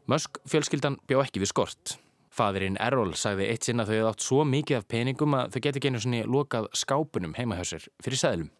Musk 0.08 0.40
fjölskyldan 0.48 0.98
bjá 1.06 1.22
ekki 1.22 1.42
við 1.42 1.52
skort. 1.52 1.98
Fadurinn 2.34 2.78
Errol 2.80 3.14
sagði 3.18 3.48
eitt 3.50 3.66
sinn 3.66 3.82
að 3.82 3.90
þau 3.90 3.96
hefði 3.96 4.10
átt 4.10 4.24
svo 4.24 4.44
mikið 4.46 4.78
af 4.78 4.86
peningum 4.90 5.34
að 5.38 5.54
þau 5.54 5.60
geti 5.66 5.82
genið 5.84 6.04
svona 6.04 6.28
lokað 6.28 6.68
skápunum 6.76 7.34
heimahösir 7.38 7.88
fyrir 8.04 8.20
sæðlum. 8.20 8.50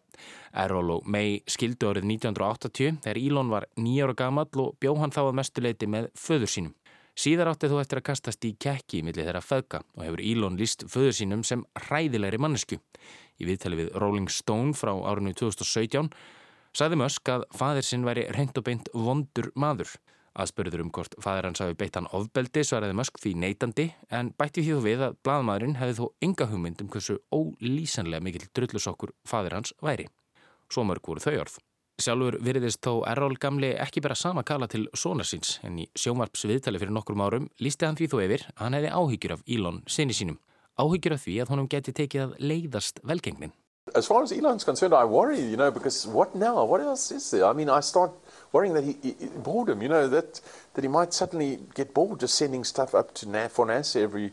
Errol 0.63 0.95
og 0.97 1.07
May 1.07 1.39
skildu 1.47 1.91
árið 1.91 2.07
1980 2.09 2.99
þegar 3.05 3.21
Elon 3.21 3.53
var 3.53 3.67
nýjára 3.79 4.17
gamall 4.19 4.63
og 4.63 4.75
bjó 4.81 4.95
hann 4.99 5.13
þá 5.15 5.21
að 5.27 5.37
mestuleiti 5.39 5.87
með 5.87 6.09
föður 6.17 6.53
sínum. 6.55 6.75
Síðar 7.19 7.51
átti 7.51 7.67
þú 7.67 7.79
eftir 7.81 7.99
að 7.99 8.07
kastast 8.07 8.45
í 8.47 8.53
kekki 8.55 9.01
millir 9.03 9.27
þeirra 9.27 9.43
föðka 9.43 9.81
og 9.97 10.03
hefur 10.05 10.21
Elon 10.23 10.59
líst 10.59 10.85
föður 10.91 11.15
sínum 11.17 11.41
sem 11.47 11.63
hræðilegri 11.87 12.39
mannesku. 12.39 12.79
Í 13.39 13.47
viðtali 13.47 13.79
við 13.79 13.89
Rolling 13.99 14.29
Stone 14.31 14.75
frá 14.75 14.93
árinu 14.95 15.33
2017 15.35 16.11
Saði 16.77 16.99
Musk 17.01 17.29
að 17.33 17.47
fadir 17.57 17.85
sinn 17.85 18.05
væri 18.05 18.27
reynd 18.35 18.57
og 18.59 18.65
beint 18.67 18.89
vondur 18.93 19.49
maður. 19.55 19.95
Aðspörður 20.39 20.83
um 20.85 20.91
hvort 20.93 21.15
fadir 21.19 21.47
hans 21.47 21.61
hafi 21.63 21.75
beitt 21.79 21.97
hann 21.97 22.07
ofbeldi 22.15 22.61
svaraði 22.63 22.95
Musk 22.99 23.17
því 23.19 23.33
neitandi 23.41 23.87
en 24.13 24.29
bætti 24.37 24.61
því 24.63 24.75
þú 24.75 24.83
við 24.85 25.05
að 25.07 25.17
bladmaðurinn 25.25 25.79
hefði 25.79 25.95
þó 25.97 26.05
enga 26.27 26.47
hugmynd 26.51 26.83
um 26.83 26.91
hversu 26.93 27.17
ólýsanlega 27.33 28.23
mikil 28.23 28.45
drullusokkur 28.53 29.15
fadir 29.27 29.57
hans 29.57 29.73
væri. 29.81 30.05
Svo 30.69 30.85
mörg 30.85 31.09
voru 31.09 31.23
þau 31.23 31.39
orð. 31.41 31.57
Sjálfur 31.99 32.37
virðist 32.45 32.79
þó 32.85 33.01
Errol 33.11 33.35
gamli 33.41 33.73
ekki 33.75 34.03
bara 34.05 34.15
sama 34.15 34.45
kala 34.47 34.69
til 34.71 34.85
svona 34.95 35.25
síns 35.27 35.57
en 35.67 35.81
í 35.83 35.87
sjómarps 35.99 36.45
viðtali 36.47 36.79
fyrir 36.79 36.95
nokkrum 36.95 37.25
árum 37.25 37.49
lísti 37.59 37.89
hann 37.89 37.97
því 37.99 38.07
þó 38.13 38.19
yfir 38.23 38.45
að 38.53 38.61
hann 38.61 38.77
hefði 38.77 38.93
áhyggjur 38.95 39.33
af 39.35 39.43
Elon 39.57 39.81
sinni 39.89 40.15
sínum. 40.15 40.37
Áhyggjur 40.79 41.17
af 41.17 41.25
því 41.25 41.35
að 41.41 41.51
honum 41.51 41.67
geti 41.67 41.95
tekið 41.97 42.23
að 42.27 42.37
leiðast 42.39 43.03
velgengnin. 43.03 43.51
As 43.95 44.05
far 44.05 44.23
as 44.23 44.31
Elon's 44.31 44.63
concerned, 44.63 44.93
I 44.93 45.05
worry, 45.05 45.39
you 45.39 45.57
know, 45.57 45.71
because 45.71 46.07
what 46.07 46.35
now? 46.35 46.63
What 46.65 46.81
else 46.81 47.11
is 47.11 47.31
there? 47.31 47.45
I 47.45 47.53
mean, 47.53 47.69
I 47.69 47.79
start 47.79 48.11
worrying 48.51 48.73
that 48.73 48.83
he, 48.83 48.97
he 49.01 49.13
boredom, 49.43 49.81
you 49.81 49.89
know, 49.89 50.07
that 50.07 50.41
that 50.73 50.83
he 50.83 50.87
might 50.87 51.13
suddenly 51.13 51.59
get 51.75 51.93
bored 51.93 52.19
just 52.19 52.35
sending 52.35 52.63
stuff 52.63 52.95
up 52.95 53.13
to 53.15 53.29
Na 53.29 53.47
for 53.47 53.65
NASA 53.65 54.01
every 54.01 54.31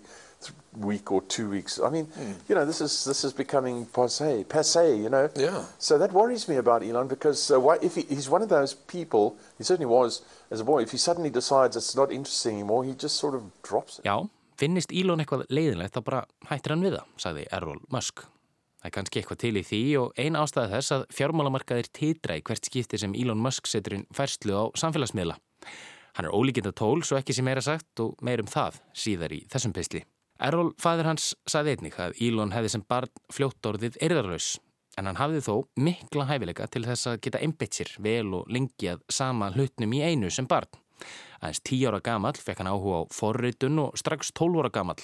week 0.77 1.11
or 1.11 1.23
two 1.23 1.49
weeks. 1.49 1.81
I 1.81 1.89
mean, 1.89 2.07
mm. 2.07 2.35
you 2.49 2.55
know, 2.55 2.65
this 2.65 2.81
is 2.81 3.05
this 3.05 3.25
is 3.25 3.33
becoming 3.33 3.87
passe, 3.87 4.45
passe, 4.45 4.97
you 4.97 5.09
know. 5.09 5.29
Yeah. 5.35 5.65
So 5.79 5.99
that 5.99 6.13
worries 6.13 6.49
me 6.49 6.57
about 6.57 6.83
Elon 6.83 7.09
because 7.09 7.51
uh, 7.51 7.59
why, 7.59 7.79
if 7.83 7.95
he, 7.95 8.03
he's 8.03 8.29
one 8.29 8.43
of 8.43 8.49
those 8.49 8.75
people, 8.75 9.37
he 9.59 9.65
certainly 9.65 9.87
was 9.87 10.23
as 10.51 10.61
a 10.61 10.65
boy. 10.65 10.83
If 10.83 10.93
he 10.93 10.99
suddenly 10.99 11.31
decides 11.31 11.77
it's 11.77 11.97
not 11.97 12.13
interesting 12.13 12.55
anymore, 12.55 12.85
he 12.85 12.93
just 12.93 13.17
sort 13.17 13.35
of 13.35 13.43
drops 13.63 13.99
it. 13.99 14.05
Já, 14.05 14.29
finnist 14.61 14.93
Elon 14.93 15.25
eitthvað 15.25 15.47
leiðinlegt, 15.49 15.97
þá 15.97 16.05
bara 16.05 16.25
hættir 16.51 16.77
hann 16.77 16.85
við 16.85 16.99
það, 16.99 17.13
sagði 17.25 17.47
Errol 17.59 17.81
Musk. 17.93 18.27
Það 18.87 18.91
er 18.93 18.95
kannski 19.01 19.19
eitthvað 19.19 19.39
til 19.43 19.57
í 19.59 19.61
því 19.67 19.79
og 19.99 20.19
eina 20.23 20.41
ástæði 20.47 20.71
þess 20.71 20.93
að 20.95 21.01
fjármálamarkaðir 21.17 21.89
titra 21.91 22.37
í 22.39 22.43
hvert 22.47 22.69
skipti 22.69 23.01
sem 23.03 23.17
Elon 23.19 23.41
Musk 23.43 23.67
setur 23.67 23.97
inn 23.97 24.05
færslu 24.15 24.55
á 24.55 24.65
samfélagsmiðla. 24.79 25.35
Hann 26.15 26.29
er 26.29 26.37
ólíkinda 26.39 26.71
tól 26.71 27.03
svo 27.03 27.19
ekki 27.19 27.35
sem 27.35 27.49
meira 27.49 27.65
sagt 27.67 27.99
og 28.05 28.15
meirum 28.23 28.47
það 28.47 28.79
síðar 28.95 29.35
í 29.35 29.41
þessum 29.51 29.75
pysli. 29.75 30.05
Errol, 30.39 30.71
fæður 30.79 31.11
hans, 31.11 31.33
saði 31.51 31.75
einnig 31.75 31.99
að 31.99 32.15
Elon 32.29 32.55
hefði 32.55 32.73
sem 32.77 32.87
barn 32.87 33.11
fljótt 33.35 33.73
orðið 33.73 33.99
erðarlaus 34.07 34.53
en 34.95 35.11
hann 35.11 35.19
hafði 35.19 35.43
þó 35.49 35.55
mikla 35.83 36.31
hæfileika 36.31 36.71
til 36.71 36.87
þess 36.87 37.11
að 37.11 37.21
geta 37.27 37.43
einbeitt 37.43 37.75
sér 37.75 37.91
vel 38.07 38.37
og 38.39 38.47
lengi 38.47 38.95
að 38.95 39.03
sama 39.11 39.51
hlutnum 39.57 39.99
í 39.99 40.05
einu 40.07 40.31
sem 40.31 40.47
barn. 40.47 40.71
Aðeins 41.43 41.67
tí 41.67 41.83
ára 41.83 41.99
gamall 41.99 42.39
fekk 42.39 42.63
hann 42.63 42.71
áhuga 42.71 43.03
á 43.03 43.11
forritun 43.11 43.83
og 43.83 43.99
strax 43.99 44.31
tólvora 44.31 44.71
gamall 44.71 45.03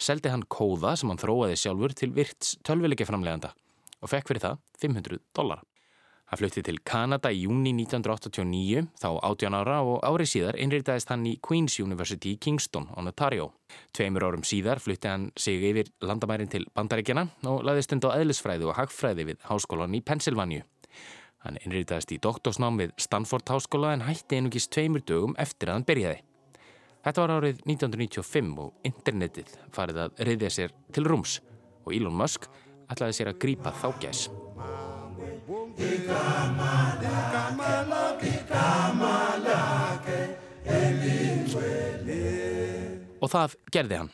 seldi 0.00 0.32
hann 0.32 0.46
kóða 0.48 0.96
sem 0.96 1.10
hann 1.12 1.20
þróaði 1.20 1.58
sjálfur 1.60 1.96
til 1.96 2.14
virts 2.16 2.56
tölvileika 2.66 3.08
framleganda 3.08 3.52
og 4.00 4.10
fekk 4.10 4.30
fyrir 4.30 4.44
það 4.46 4.62
500 4.80 5.20
dólar. 5.36 5.60
Hann 6.30 6.38
flutti 6.38 6.62
til 6.62 6.78
Kanada 6.86 7.32
í 7.34 7.40
júni 7.42 7.72
1989, 7.74 8.84
þá 9.02 9.08
18 9.18 9.56
ára 9.58 9.80
og 9.82 9.96
árið 10.06 10.28
síðar 10.30 10.58
innrýtaðist 10.62 11.10
hann 11.10 11.24
í 11.26 11.32
Queen's 11.42 11.74
University 11.82 12.36
í 12.36 12.38
Kingston, 12.38 12.86
Ontario. 12.94 13.48
Tveimur 13.90 14.28
árum 14.28 14.44
síðar 14.46 14.78
flutti 14.78 15.10
hann 15.10 15.32
sig 15.34 15.58
yfir 15.72 15.90
landamærin 16.06 16.52
til 16.52 16.68
Bandaríkjana 16.70 17.26
og 17.50 17.64
laði 17.66 17.82
stund 17.82 18.06
á 18.06 18.14
eðlisfræði 18.14 18.70
og 18.70 18.78
hagfræði 18.78 19.26
við 19.32 19.42
háskólan 19.50 19.98
í 19.98 20.04
Pennsylvania. 20.06 20.62
Hann 21.42 21.58
innrýtaðist 21.64 22.14
í 22.14 22.22
doktorsnám 22.22 22.78
við 22.78 22.94
Stanford 23.02 23.50
háskóla 23.50 23.96
en 23.96 24.06
hætti 24.06 24.38
einugis 24.38 24.70
tveimur 24.70 25.02
dögum 25.02 25.34
eftir 25.34 25.72
að 25.72 25.80
hann 25.80 25.90
byrjaði. 25.90 26.22
Þetta 27.00 27.22
var 27.22 27.32
árið 27.38 27.62
1995 27.64 28.58
og 28.60 28.88
internetið 28.88 29.54
farið 29.72 30.00
að 30.04 30.18
reyðja 30.28 30.50
sér 30.52 30.74
til 30.92 31.06
rúms 31.08 31.38
og 31.86 31.94
Elon 31.96 32.16
Musk 32.16 32.44
ætlaði 32.92 33.16
sér 33.16 33.30
að 33.32 33.38
grípa 33.40 33.72
þá 33.80 33.88
gæs. 34.02 34.26
Og 43.20 43.28
það 43.28 43.56
gerði 43.72 44.00
hann. 44.00 44.12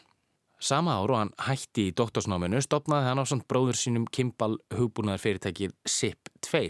Sama 0.58 0.94
ár 0.96 1.10
og 1.12 1.18
hann 1.20 1.32
hætti 1.44 1.90
í 1.90 1.94
doktorsnáminu 1.96 2.62
stopnaði 2.64 3.10
hann 3.10 3.20
á 3.20 3.24
samt 3.28 3.44
bróður 3.50 3.76
sínum 3.76 4.06
Kimball 4.08 4.56
hugbúnaðar 4.72 5.20
fyrirtækið 5.20 5.74
SIP2. 5.84 6.62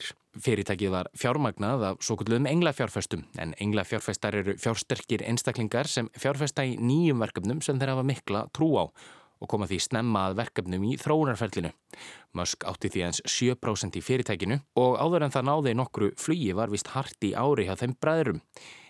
Fyrirtækið 0.42 0.90
var 0.90 1.11
fjármagnað 1.14 1.85
af 1.92 2.01
svo 2.03 2.16
kvöldum 2.18 2.49
englafjárfestum 2.51 3.22
en 3.38 3.55
englafjárfestar 3.62 4.35
eru 4.40 4.57
fjársterkir 4.59 5.22
einstaklingar 5.31 5.87
sem 5.87 6.11
fjárfesta 6.18 6.66
í 6.66 6.75
nýjum 6.83 7.22
verkefnum 7.22 7.62
sem 7.62 7.79
þeir 7.79 7.94
hafa 7.94 8.05
mikla 8.11 8.42
trú 8.51 8.72
á 8.75 8.85
og 9.40 9.51
koma 9.53 9.68
því 9.68 9.79
snemma 9.85 10.25
að 10.31 10.38
verkefnum 10.40 10.87
í 10.88 10.96
þróunarferlinu. 10.99 11.70
Musk 12.37 12.66
átti 12.66 12.90
því 12.90 13.05
eins 13.07 13.22
7% 13.29 14.01
í 14.01 14.03
fyrirtækinu 14.03 14.59
og 14.83 14.99
áður 14.99 15.29
en 15.29 15.37
það 15.37 15.49
náði 15.51 15.77
nokkru 15.79 16.11
flugi 16.18 16.51
var 16.57 16.72
vist 16.72 16.90
hart 16.96 17.22
í 17.22 17.37
ári 17.37 17.68
hjá 17.68 17.77
þeim 17.79 17.94
bræðurum. 18.01 18.42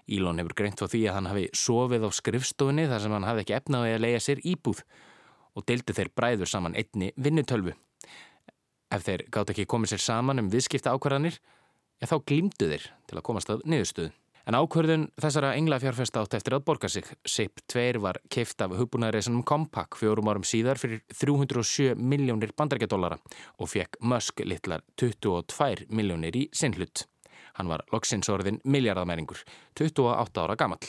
Elon 0.07 0.39
hefur 0.41 0.55
greint 0.59 0.83
á 0.83 0.87
því 0.87 1.03
að 1.09 1.17
hann 1.19 1.31
hafi 1.31 1.47
sofið 1.57 2.07
á 2.07 2.11
skrifstofunni 2.15 2.87
þar 2.91 3.03
sem 3.03 3.17
hann 3.17 3.27
hafi 3.27 3.43
ekki 3.45 3.57
efnaði 3.59 3.95
að 3.97 4.05
leia 4.05 4.23
sér 4.23 4.43
íbúð 4.47 4.83
og 5.57 5.67
deildi 5.67 5.97
þeir 5.97 6.13
bræður 6.15 6.53
saman 6.53 6.77
einni 6.79 7.11
vinnutölvu. 7.17 7.75
Ef 8.93 9.03
þeir 9.07 9.27
gátt 9.35 9.51
ekki 9.55 9.67
komið 9.67 9.95
sér 9.95 10.05
saman 10.05 10.43
um 10.43 10.53
viðskipta 10.53 10.93
ákvarðanir, 10.95 11.41
já 11.99 12.07
þá 12.07 12.17
glýmdu 12.29 12.71
þeir 12.71 12.87
til 13.09 13.19
að 13.19 13.27
komast 13.27 13.51
að 13.51 13.65
niðurstöðu. 13.67 14.13
En 14.47 14.55
ákvörðun 14.55 15.09
þessara 15.19 15.57
englafjárfesta 15.59 16.21
átt 16.23 16.37
eftir 16.39 16.55
að 16.55 16.63
borga 16.69 16.87
sig. 16.93 17.09
SIP 17.27 17.65
2 17.73 17.99
var 18.05 18.21
keift 18.31 18.63
af 18.63 18.77
hugbúnaðarreisunum 18.79 19.43
Compaq 19.49 19.99
fjórum 19.99 20.31
árum 20.31 20.47
síðar 20.47 20.79
fyrir 20.79 21.03
307 21.11 21.99
miljónir 21.99 22.55
bandarækjadólara 22.55 23.19
og 23.59 23.73
fekk 23.73 23.99
Musk 24.07 24.45
litlar 24.47 24.87
22 25.03 25.91
miljónir 25.91 26.39
í 26.39 26.47
sinnhlutt. 26.55 27.09
Hann 27.57 27.69
var 27.69 27.85
loksinsórðin 27.93 28.61
miljardamæringur, 28.65 29.41
28 29.81 30.43
ára 30.43 30.57
gamall. 30.57 30.89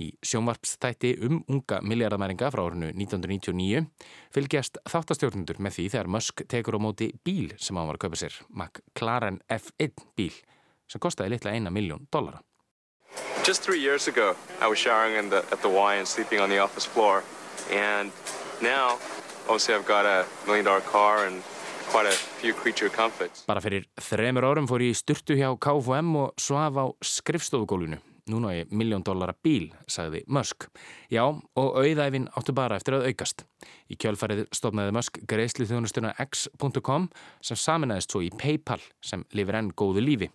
Í 0.00 0.12
sjónvarpstætti 0.24 1.10
um 1.26 1.42
unga 1.50 1.80
miljardamæringa 1.84 2.48
frá 2.54 2.62
árinu 2.64 2.88
1999 2.94 3.82
fylgjast 4.32 4.78
þáttastjórnundur 4.88 5.58
með 5.60 5.76
því 5.76 5.88
þegar 5.92 6.08
Musk 6.14 6.44
tekur 6.48 6.78
á 6.78 6.80
móti 6.80 7.10
bíl 7.26 7.50
sem 7.60 7.76
hann 7.76 7.90
var 7.90 7.98
að 7.98 8.06
kaupa 8.06 8.20
sér, 8.22 8.38
McLaren 8.48 9.42
F1 9.50 10.06
bíl, 10.16 10.32
sem 10.88 11.02
kostiði 11.02 11.34
litla 11.34 11.52
eina 11.52 11.74
miljón 11.74 12.06
dólara. 12.08 12.40
Just 13.44 13.62
three 13.62 13.80
years 13.80 14.08
ago, 14.08 14.36
I 14.60 14.68
was 14.68 14.78
showering 14.78 15.28
the, 15.30 15.44
at 15.52 15.60
the 15.60 15.68
Y 15.68 15.96
and 15.96 16.06
sleeping 16.06 16.40
on 16.40 16.48
the 16.48 16.58
office 16.58 16.86
floor. 16.86 17.24
And 17.70 18.12
now, 18.62 18.98
obviously 19.48 19.74
I've 19.74 19.86
got 19.86 20.06
a 20.06 20.24
million 20.46 20.64
dollar 20.64 20.80
car 20.80 21.26
and 21.26 21.42
Bara 23.48 23.62
fyrir 23.64 23.88
þremur 23.98 24.46
árum 24.46 24.68
fór 24.70 24.84
ég 24.84 24.98
styrtu 24.98 25.34
hjá 25.38 25.48
KFM 25.58 26.14
og 26.20 26.38
svaf 26.38 26.78
á 26.78 26.86
skrifstofugólunu. 27.02 27.98
Núna 28.30 28.52
er 28.54 28.68
miljón 28.70 29.02
dollara 29.02 29.34
bíl, 29.42 29.70
sagði 29.90 30.20
Musk. 30.30 30.68
Já, 31.10 31.24
og 31.26 31.78
auðæfin 31.80 32.28
áttu 32.38 32.54
bara 32.54 32.78
eftir 32.78 32.94
að 32.98 33.08
aukast. 33.10 33.42
Í 33.90 33.98
kjölfarið 33.98 34.44
stofnaði 34.54 34.94
Musk 34.94 35.18
greiðslu 35.30 35.66
þjónustuna 35.66 36.12
x.com 36.22 37.08
sem 37.42 37.58
saminæðist 37.58 38.14
svo 38.14 38.22
í 38.22 38.30
PayPal 38.30 38.78
sem 39.02 39.24
lifir 39.34 39.58
enn 39.58 39.72
góðu 39.74 40.04
lífi. 40.04 40.30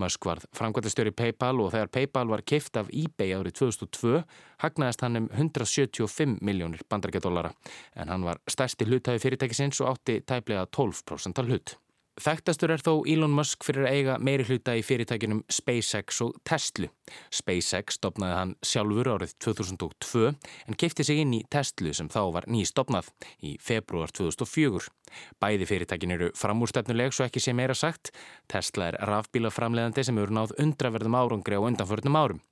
Musk 0.00 0.24
varð 0.24 0.46
framkvæmtastjóri 0.56 1.12
PayPal 1.16 1.60
og 1.60 1.72
þegar 1.74 1.90
PayPal 1.92 2.30
var 2.32 2.42
keift 2.48 2.78
af 2.80 2.88
eBay 2.88 3.34
árið 3.36 3.58
2002 3.60 4.22
hagnaðist 4.64 5.04
hann 5.04 5.20
um 5.20 5.28
175 5.28 6.38
miljónir 6.40 6.84
bandarækjadólara 6.88 7.52
en 8.00 8.12
hann 8.12 8.24
var 8.24 8.40
stærsti 8.48 8.88
hlutæði 8.88 9.22
fyrirtækisins 9.26 9.82
og 9.84 9.94
átti 9.94 10.20
tæplega 10.24 10.64
12% 10.72 11.42
af 11.42 11.50
hlut. 11.50 11.76
Þekktastur 12.20 12.74
er 12.74 12.82
þó 12.84 13.06
Elon 13.08 13.32
Musk 13.32 13.64
fyrir 13.64 13.86
að 13.88 13.94
eiga 13.96 14.14
meiri 14.20 14.44
hluta 14.44 14.74
í 14.76 14.82
fyrirtækinum 14.84 15.38
SpaceX 15.48 16.18
og 16.20 16.34
Tesla. 16.44 16.90
SpaceX 17.32 17.96
stopnaði 17.96 18.34
hann 18.36 18.52
sjálfur 18.60 19.08
árið 19.14 19.32
2002 19.40 20.26
en 20.28 20.76
keipti 20.76 21.06
sig 21.08 21.22
inn 21.22 21.32
í 21.32 21.40
Tesla 21.48 21.94
sem 21.96 22.10
þá 22.12 22.20
var 22.34 22.48
nýstopnað 22.52 23.08
í 23.40 23.54
februar 23.64 24.12
2004. 24.12 24.92
Bæði 25.40 25.68
fyrirtækin 25.68 26.12
eru 26.14 26.28
framúrstefnuleg 26.36 27.16
svo 27.16 27.26
ekki 27.26 27.40
sé 27.40 27.54
meira 27.56 27.76
sagt. 27.76 28.12
Tesla 28.48 28.90
er 28.90 28.98
rafbílaframleðandi 29.08 30.04
sem 30.04 30.20
eru 30.20 30.36
náð 30.36 30.52
undraverðum 30.60 31.16
árangri 31.16 31.56
á 31.56 31.64
undanförnum 31.64 32.16
árum. 32.16 32.42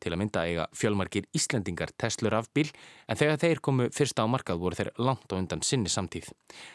Til 0.00 0.14
að 0.14 0.20
mynda 0.20 0.46
eiga 0.48 0.66
fjölmarkir 0.76 1.28
Íslendingar 1.36 1.92
Tesla 2.00 2.32
rafbíl 2.32 2.68
en 3.08 3.20
þegar 3.20 3.40
þeir 3.44 3.62
komu 3.64 3.88
fyrsta 3.94 4.24
á 4.24 4.32
markað 4.32 4.64
voru 4.64 4.80
þeir 4.80 4.92
langt 5.00 5.28
á 5.32 5.36
undan 5.36 5.64
sinni 5.64 5.92
samtíð. 5.92 6.32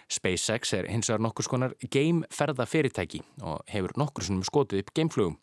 SpaceX 0.09 0.73
er 0.77 0.89
hins 0.89 1.09
vegar 1.09 1.25
nokkus 1.25 1.49
konar 1.51 1.75
game 1.89 2.25
ferða 2.35 2.67
fyrirtæki 2.69 3.21
og 3.41 3.63
hefur 3.71 3.95
nokkur 3.99 4.27
sem 4.27 4.43
skotið 4.45 4.83
upp 4.83 4.93
geimflugum. 4.97 5.39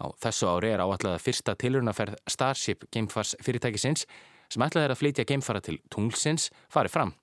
Á 0.00 0.12
þessu 0.22 0.48
ári 0.52 0.74
er 0.74 0.84
áallega 0.84 1.20
fyrsta 1.22 1.56
tilurnaferð 1.58 2.20
Starship 2.30 2.86
geimfars 2.92 3.34
fyrirtækisins 3.44 4.06
sem 4.52 4.64
ætlaði 4.66 4.92
að 4.92 5.00
flytja 5.00 5.28
geimfara 5.28 5.62
til 5.64 5.80
tunglsins 5.90 6.50
farið 6.72 6.96
fram. 6.96 7.14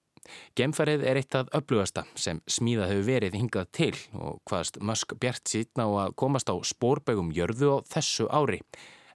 Geimfarið 0.57 1.03
er 1.09 1.19
eitt 1.21 1.35
af 1.37 1.49
öflugasta 1.57 2.03
sem 2.23 2.41
smíða 2.49 2.87
hefur 2.91 3.07
verið 3.07 3.37
hingað 3.39 3.69
til 3.77 3.93
og 4.13 4.41
hvaðast 4.49 4.81
Musk 4.85 5.15
bjart 5.21 5.49
sítna 5.49 5.87
á 5.89 5.91
að 6.05 6.17
komast 6.21 6.51
á 6.51 6.55
spórbegum 6.65 7.31
jörðu 7.35 7.73
á 7.73 7.77
þessu 7.95 8.27
ári. 8.29 8.61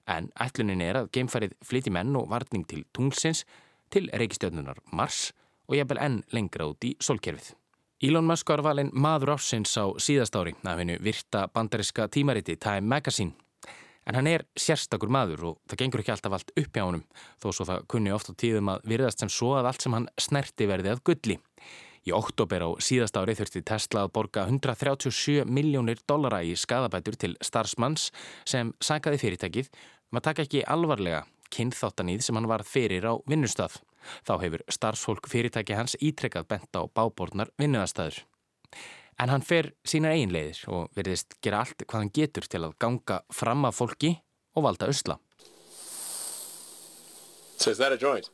En 0.07 0.31
ætlunin 0.39 0.83
er 0.83 1.01
að 1.01 1.11
geimfarið 1.15 1.55
flyti 1.67 1.93
menn 1.93 2.15
og 2.19 2.29
varning 2.31 2.67
til 2.67 2.83
tunglsins 2.95 3.45
til 3.91 4.07
reykistjörnunar 4.11 4.83
Mars 4.91 5.31
og 5.67 5.79
jafnvel 5.79 6.03
enn 6.03 6.21
lengra 6.35 6.69
út 6.71 6.83
í 6.87 6.95
solkerfið. 7.03 7.56
Elon 7.97 8.27
Musk 8.29 8.51
var 8.51 8.61
valinn 8.61 8.91
maður 8.93 9.31
ásins 9.33 9.71
á 9.73 9.89
síðast 9.97 10.35
ári 10.37 10.51
af 10.69 10.77
hennu 10.77 10.99
virta 11.01 11.47
bandariska 11.49 12.05
tímariti 12.13 12.53
Time 12.61 12.85
Magazine. 12.85 13.33
En 14.05 14.13
hann 14.13 14.29
er 14.29 14.43
sérstakur 14.53 15.09
maður 15.09 15.47
og 15.49 15.55
það 15.65 15.79
gengur 15.81 16.03
ekki 16.03 16.13
alltaf 16.13 16.35
allt 16.37 16.53
upp 16.53 16.77
hjá 16.77 16.83
honum 16.83 17.01
þó 17.41 17.47
svo 17.49 17.65
það 17.65 17.87
kunni 17.89 18.13
oft 18.13 18.29
á 18.29 18.37
tíðum 18.37 18.69
að 18.69 18.85
virðast 18.91 19.23
sem 19.23 19.31
svo 19.33 19.55
að 19.57 19.71
allt 19.71 19.81
sem 19.81 19.97
hann 19.97 20.05
snerti 20.13 20.69
verði 20.69 20.93
að 20.93 21.01
gulli. 21.09 21.39
Í 22.05 22.13
oktober 22.13 22.67
á 22.67 22.69
síðast 22.77 23.17
ári 23.17 23.33
þurfti 23.39 23.63
Tesla 23.65 24.05
að 24.05 24.13
borga 24.19 24.45
137 24.45 25.49
miljónir 25.49 25.97
dollara 26.05 26.43
í 26.45 26.53
skadabætur 26.53 27.17
til 27.17 27.33
starfsmanns 27.41 28.11
sem 28.45 28.75
sagaði 28.77 29.23
fyrirtækið 29.25 29.73
um 30.13 30.21
að 30.21 30.27
taka 30.29 30.45
ekki 30.45 30.67
alvarlega 30.69 31.25
kynþáttanýð 31.49 32.21
sem 32.29 32.37
hann 32.37 32.53
var 32.53 32.61
fyrir 32.61 33.09
á 33.09 33.17
vinnustaf. 33.25 33.81
Þá 34.27 34.33
hefur 34.43 34.63
starfsfólk 34.71 35.29
fyrirtæki 35.31 35.75
hans 35.77 35.95
ítrekkað 36.01 36.47
bent 36.47 36.75
á 36.77 36.81
bábornar 36.87 37.49
vinnuðastæður. 37.59 38.23
En 39.19 39.29
hann 39.33 39.41
fer 39.41 39.71
sína 39.87 40.11
einleiðir 40.13 40.59
og 40.69 40.91
verðist 40.97 41.39
gera 41.41 41.63
allt 41.63 41.81
hvað 41.87 42.03
hann 42.03 42.11
getur 42.13 42.45
til 42.45 42.61
að 42.67 42.75
ganga 42.79 43.21
fram 43.33 43.65
af 43.65 43.79
fólki 43.79 44.11
og 44.55 44.63
valda 44.67 44.89
usla. 44.91 45.17
So 47.57 47.71
is 47.71 47.77
that 47.79 47.91
a 47.91 47.97
joint? 47.97 48.29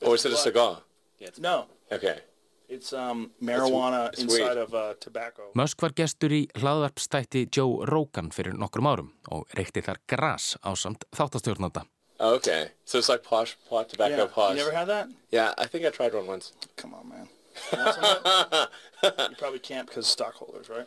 Or 0.00 0.14
is 0.14 0.24
it 0.24 0.32
a 0.32 0.36
cigar? 0.36 0.82
No. 1.38 1.66
Okay. 1.92 2.20
It's 2.68 2.92
um, 2.92 3.30
marijuana 3.40 4.06
It's- 4.08 4.12
it's 4.12 4.22
inside 4.22 4.56
weed. 4.56 4.62
of 4.64 4.74
uh, 4.74 4.94
tobacco. 5.00 5.50
Musk 5.54 5.82
var 5.82 5.92
gestur 5.94 6.32
í 6.34 6.46
hlaðvarpstætti 6.58 7.44
Joe 7.56 7.86
Rogan 7.86 8.30
fyrir 8.34 8.56
nokkrum 8.58 8.88
árum 8.90 9.12
og 9.30 9.46
reykti 9.54 9.82
þar 9.86 10.00
gras 10.08 10.56
á 10.66 10.74
samt 10.74 11.04
þáttastjórnanda. 11.14 11.84
Oh, 12.18 12.34
okay. 12.36 12.70
So 12.84 12.98
it's 12.98 13.08
like 13.08 13.22
posh, 13.22 13.56
pot, 13.68 13.88
tobacco 13.88 14.16
Yeah. 14.16 14.26
posh. 14.32 14.50
You 14.56 14.56
never 14.64 14.72
had 14.76 14.88
that? 14.88 15.08
Yeah, 15.30 15.52
I 15.58 15.66
think 15.66 15.84
I 15.84 15.90
tried 15.90 16.14
one 16.14 16.26
once. 16.26 16.52
Come 16.76 16.94
on, 16.94 17.08
man. 17.08 17.28
You, 19.02 19.10
you 19.30 19.36
probably 19.36 19.58
can't 19.60 19.86
because 19.86 20.06
stockholders, 20.06 20.68
right? 20.70 20.86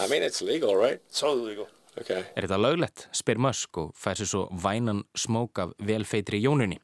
I 0.00 0.08
mean, 0.08 0.22
it's 0.22 0.40
legal, 0.42 0.74
right? 0.76 1.00
It's 1.08 1.20
totally 1.20 1.50
legal. 1.50 1.68
Okay. 2.00 2.24
Er 2.36 2.46
þetta 2.46 2.56
löglegt? 2.56 3.08
spyr 3.12 3.36
Musk 3.38 3.76
og 3.82 3.90
fær 4.00 4.16
sér 4.16 4.28
svo 4.30 4.46
vænan 4.64 5.02
smók 5.20 5.58
af 5.60 5.74
velfeitri 5.84 6.40
jónunni. 6.40 6.78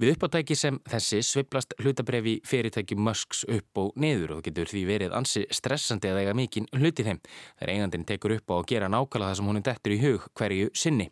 Við 0.00 0.14
uppáttæki 0.14 0.56
sem 0.56 0.78
þessi 0.88 1.18
sviplast 1.24 1.72
hlutabrifi 1.80 2.38
fyrirtæki 2.48 2.96
Musks 2.96 3.42
upp 3.48 3.80
og 3.80 3.96
niður 4.00 4.36
og 4.38 4.44
getur 4.46 4.68
því 4.68 4.84
verið 4.88 5.16
ansi 5.16 5.42
stressandi 5.52 6.08
að 6.12 6.20
eiga 6.22 6.36
mikinn 6.36 6.68
hluti 6.76 7.04
þeim. 7.04 7.20
Þegar 7.60 7.72
eigandin 7.74 8.06
tekur 8.08 8.36
upp 8.36 8.52
á 8.52 8.54
að 8.60 8.68
gera 8.72 8.88
nákvæmlega 8.92 9.32
það 9.32 9.40
sem 9.40 9.50
honum 9.52 9.66
dettur 9.66 9.96
í 9.96 10.00
hug 10.04 10.28
hverju 10.40 10.70
sinni. 10.76 11.08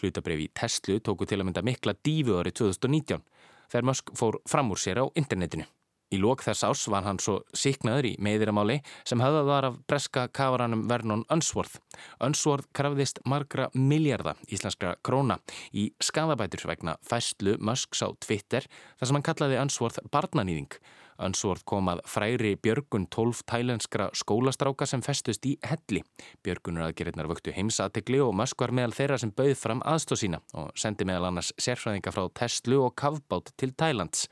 Hlutabref 0.00 0.44
í 0.44 0.50
Tesla 0.54 1.00
tóku 1.00 1.26
til 1.28 1.40
að 1.40 1.48
mynda 1.48 1.64
mikla 1.66 1.96
dífu 2.04 2.38
árið 2.38 2.60
2019 2.62 3.24
þegar 3.68 3.90
Musk 3.90 4.14
fór 4.16 4.40
fram 4.48 4.72
úr 4.72 4.80
sér 4.80 5.02
á 5.02 5.04
internetinu. 5.18 5.66
Í 6.08 6.16
lók 6.16 6.40
þess 6.40 6.64
ás 6.64 6.86
var 6.88 7.04
hann 7.04 7.18
svo 7.20 7.34
síknaður 7.52 8.06
í 8.08 8.12
meðiramáli 8.24 8.78
sem 9.04 9.20
höfðað 9.20 9.48
var 9.50 9.66
af 9.68 9.74
breska 9.90 10.22
kafaranum 10.32 10.86
Vernon 10.88 11.26
Unsworth. 11.34 11.82
Unsworth 12.24 12.70
krafðist 12.72 13.20
margra 13.28 13.66
miljardar 13.74 14.40
íslenskra 14.48 14.94
króna 15.04 15.36
í 15.76 15.90
skadabætur 16.00 16.64
vegna 16.70 16.96
fæslu 17.04 17.58
Musks 17.60 18.00
á 18.00 18.08
Twitter 18.24 18.64
þar 18.96 19.10
sem 19.10 19.18
hann 19.18 19.26
kallaði 19.28 19.60
Unsworth 19.60 20.00
barnanýðing. 20.08 20.72
Unsworth 21.18 21.64
kom 21.66 21.88
að 21.90 22.04
fræri 22.06 22.52
Björgun 22.62 23.08
12 23.10 23.40
tælenskra 23.50 24.06
skólastráka 24.14 24.86
sem 24.86 25.02
festust 25.02 25.46
í 25.50 25.56
helli. 25.66 26.04
Björgunur 26.46 26.86
aðgerðnar 26.86 27.26
vöktu 27.30 27.54
heimsatikli 27.56 28.20
og 28.22 28.36
Musk 28.38 28.62
var 28.62 28.74
meðal 28.76 28.94
þeirra 28.94 29.18
sem 29.18 29.32
bauð 29.34 29.56
fram 29.58 29.82
aðstóð 29.82 30.22
sína 30.22 30.40
og 30.54 30.70
sendi 30.78 31.08
meðal 31.08 31.32
annars 31.32 31.50
sérfræðinga 31.58 32.12
frá 32.14 32.28
Tesla 32.38 32.78
og 32.84 32.94
Kavbát 32.98 33.50
til 33.58 33.74
Tælands. 33.74 34.28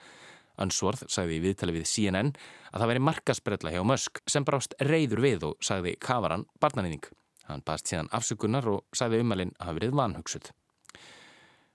Unsworth 0.63 1.09
sagði 1.13 1.41
í 1.41 1.43
viðtali 1.45 1.75
við 1.75 1.89
CNN 1.91 2.31
að 2.71 2.79
það 2.79 2.91
veri 2.93 3.05
markasbrella 3.09 3.75
hjá 3.75 3.83
Musk 3.85 4.23
sem 4.31 4.47
brást 4.47 4.79
reyður 4.81 5.25
við 5.27 5.49
og 5.51 5.59
sagði 5.65 5.97
Kavaran 6.01 6.47
barnanýðing. 6.63 7.11
Hann 7.51 7.67
baðst 7.67 7.91
síðan 7.91 8.13
afsökunar 8.15 8.71
og 8.71 8.87
sagði 8.97 9.21
umalinn 9.27 9.53
að 9.59 9.69
hafa 9.69 9.79
verið 9.81 9.99
vanhugsuð. 10.01 10.49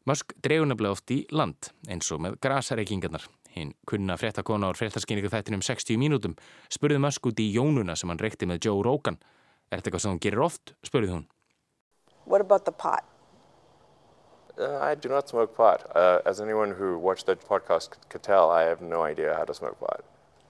Musk 0.09 0.33
dregur 0.41 0.71
nefnilega 0.71 0.97
oft 0.97 1.13
í 1.13 1.19
land 1.29 1.69
eins 1.91 2.09
og 2.15 2.23
með 2.23 2.39
grasareikingarnar. 2.41 3.27
Hinn 3.55 3.73
kunna 3.87 4.15
fréttakona 4.19 4.71
á 4.71 4.77
fréttaskynningu 4.77 5.31
þættinum 5.31 5.63
60 5.65 5.99
mínútum 5.99 6.35
spurði 6.71 6.99
Musk 7.03 7.27
út 7.27 7.39
í 7.43 7.49
jónuna 7.51 7.97
sem 7.99 8.09
hann 8.11 8.21
reykti 8.21 8.47
með 8.47 8.67
Joe 8.67 8.83
Rogan. 8.85 9.17
Er 9.71 9.79
þetta 9.79 9.91
eitthvað 9.91 10.03
sem 10.05 10.13
hún 10.13 10.21
gerir 10.23 10.43
oft? 10.43 10.73
spurði 10.87 11.11
hún. 11.15 11.25
What 12.25 12.41
about 12.41 12.65
the 12.65 12.71
pot? 12.71 13.03
Uh, 14.57 14.77
I 14.79 14.95
do 14.95 15.09
not 15.09 15.29
smoke 15.29 15.55
pot. 15.55 15.83
Uh, 15.95 16.19
as 16.25 16.39
anyone 16.39 16.71
who 16.71 16.97
watched 16.97 17.25
that 17.25 17.41
podcast 17.47 17.97
could 18.09 18.23
tell, 18.23 18.51
I 18.51 18.63
have 18.63 18.81
no 18.81 19.03
idea 19.03 19.35
how 19.35 19.45
to 19.45 19.53
smoke 19.53 19.79
pot. 19.79 20.03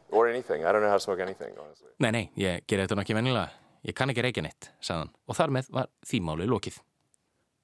Or 0.10 0.28
anything. 0.28 0.66
I 0.66 0.72
don't 0.72 0.82
know 0.82 0.90
how 0.90 0.98
to 0.98 1.04
smoke 1.04 1.22
anything, 1.22 1.54
honestly. 1.58 1.90
Nei, 2.00 2.12
nei, 2.12 2.24
ég 2.36 2.66
ger 2.68 2.84
þetta 2.84 2.98
nokkið 3.00 3.22
vennilega. 3.22 3.50
Ég 3.88 3.96
kann 3.98 4.12
ekki 4.12 4.26
reykja 4.26 4.44
neitt, 4.46 4.70
sagðan. 4.84 5.14
Og 5.30 5.38
þar 5.38 5.54
með 5.56 5.70
var 5.74 5.88
þýmáli 6.06 6.50
lókið. 6.50 6.82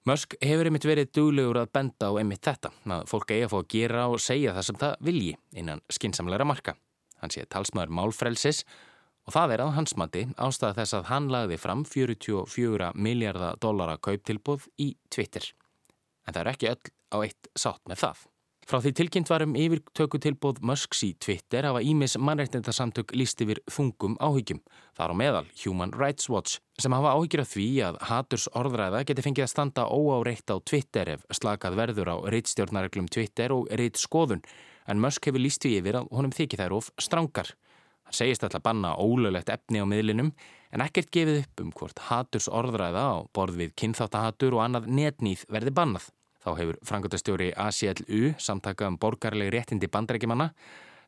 Musk 0.07 0.37
hefur 0.39 0.69
einmitt 0.69 0.85
verið 0.87 1.09
duglegur 1.17 1.57
að 1.59 1.71
benda 1.75 2.07
á 2.07 2.15
einmitt 2.15 2.45
þetta, 2.45 2.69
að 2.95 3.09
fólk 3.11 3.31
eigi 3.33 3.43
að 3.43 3.49
fá 3.51 3.57
að 3.57 3.71
gera 3.73 4.03
og 4.07 4.21
segja 4.23 4.53
það 4.55 4.65
sem 4.67 4.77
það 4.79 4.93
vilji 5.03 5.33
innan 5.59 5.81
skinsamleira 5.91 6.47
marka. 6.47 6.77
Hann 7.19 7.33
sé 7.33 7.43
talsmaður 7.51 7.91
málfrelsis 7.97 8.61
og 9.27 9.35
það 9.35 9.55
er 9.57 9.63
að 9.65 9.73
hans 9.75 9.95
mati 9.99 10.23
ástæða 10.39 10.77
þess 10.77 10.95
að 10.95 11.09
hann 11.09 11.27
lagði 11.33 11.59
fram 11.59 11.83
44 11.83 12.93
miljardar 12.95 13.59
dollara 13.59 13.97
kauptilbúð 13.99 14.69
í 14.79 14.93
Twitter 15.11 15.49
en 16.23 16.35
það 16.35 16.41
er 16.43 16.51
ekki 16.53 16.71
öll 16.71 16.93
á 17.11 17.17
eitt 17.23 17.51
sátt 17.55 17.83
með 17.89 18.03
það. 18.05 18.23
Frá 18.67 18.81
því 18.83 18.91
tilkynnt 18.99 19.29
varum 19.31 19.53
yfirtökutilbóð 19.55 20.57
Musks 20.67 20.99
í 21.07 21.13
Twitter 21.23 21.63
hafa 21.63 21.79
Ímis 21.87 22.17
mannreitnendasamtök 22.19 23.13
líst 23.15 23.39
yfir 23.39 23.61
þungum 23.71 24.17
áhyggjum. 24.19 24.59
Það 24.91 25.03
er 25.05 25.13
á 25.15 25.19
meðal 25.21 25.43
Human 25.61 25.93
Rights 25.95 26.27
Watch 26.27 26.57
sem 26.75 26.91
hafa 26.91 27.13
áhyggjur 27.15 27.43
af 27.45 27.53
því 27.53 27.67
að 27.87 27.99
haturs 28.09 28.49
orðræða 28.51 29.05
geti 29.07 29.23
fengið 29.23 29.45
að 29.45 29.51
standa 29.53 29.85
óáreitt 29.87 30.51
á 30.51 30.59
Twitter 30.59 31.13
ef 31.13 31.23
slakað 31.39 31.79
verður 31.79 32.11
á 32.11 32.15
reittstjórnareglum 32.27 33.07
Twitter 33.07 33.55
og 33.55 33.71
reitt 33.71 34.01
skoðun 34.03 34.43
en 34.91 34.99
Musk 34.99 35.31
hefur 35.31 35.45
líst 35.45 35.63
við 35.63 35.79
yfir 35.79 36.01
að 36.01 36.11
honum 36.19 36.35
þykir 36.35 36.65
þær 36.65 36.77
of 36.81 36.91
strangar. 36.99 37.53
Hann 38.03 38.19
segist 38.19 38.43
alltaf 38.43 38.67
banna 38.67 38.97
ólöglegt 38.99 39.47
efni 39.55 39.79
á 39.79 39.87
miðlinum 39.87 40.33
en 40.75 40.83
ekkert 40.83 41.15
gefið 41.15 41.45
upp 41.45 41.63
um 41.63 41.71
hvort 41.71 42.03
haturs 42.11 42.51
orðræða 42.51 43.07
á 43.15 43.17
borð 43.31 43.63
við 43.63 43.75
kynþáttahatur 43.79 44.59
og 44.59 44.67
annað 44.67 44.91
netnýð 44.91 45.47
verði 45.47 45.71
bannað. 45.71 46.11
Þá 46.47 46.53
hefur 46.55 46.77
frangöldastjóri 46.87 47.49
ACLU, 47.59 48.29
samtaka 48.39 48.87
um 48.87 48.95
borgarleg 48.95 49.49
réttindi 49.51 49.89
bandrækjumanna, 49.91 50.53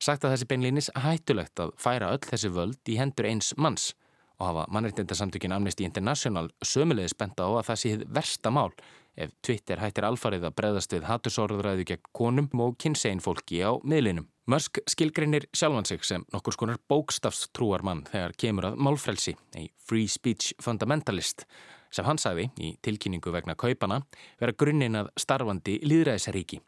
sagt 0.03 0.25
að 0.27 0.33
þessi 0.33 0.47
beinlýnis 0.49 0.89
hættulegt 0.99 1.61
að 1.63 1.71
færa 1.79 2.09
öll 2.11 2.25
þessi 2.27 2.51
völd 2.51 2.91
í 2.91 2.97
hendur 2.99 3.29
eins 3.29 3.53
manns 3.55 3.93
og 4.39 4.49
hafa 4.49 4.65
mannreitindarsamtökin 4.75 5.55
Amnesty 5.55 5.87
International 5.87 6.49
sömulegði 6.63 7.13
spenta 7.13 7.47
á 7.47 7.49
að 7.55 7.69
það 7.69 7.79
sé 7.81 7.93
versta 8.19 8.51
mál 8.51 8.73
ef 9.19 9.31
Twitter 9.43 9.79
hættir 9.79 10.07
alfarið 10.09 10.49
að 10.49 10.57
breðast 10.59 10.95
við 10.95 11.07
hattusorðræðu 11.07 11.87
gegn 11.87 12.11
konum 12.15 12.51
og 12.67 12.75
kynsegin 12.79 13.23
fólki 13.23 13.63
á 13.63 13.79
miðlinum. 13.83 14.27
Musk 14.51 14.79
skilgreinir 14.91 15.47
sjálfan 15.55 15.87
sig 15.87 16.03
sem 16.07 16.23
nokkur 16.35 16.55
skonar 16.55 16.83
bókstafstrúar 16.91 17.83
mann 17.87 18.03
þegar 18.11 18.35
kemur 18.39 18.71
að 18.71 18.79
málfrelsi, 18.87 19.35
ei 19.55 19.71
free 19.87 20.07
speech 20.11 20.55
fundamentalist 20.63 21.45
sem 21.93 22.05
hann 22.05 22.21
sagði 22.21 22.49
í 22.61 22.73
tilkynningu 22.85 23.33
vegna 23.33 23.57
kaupana 23.59 24.01
vera 24.39 24.55
grunninn 24.55 24.99
að 24.99 25.11
starfandi 25.19 25.79
líðræðisaríki. 25.85 26.61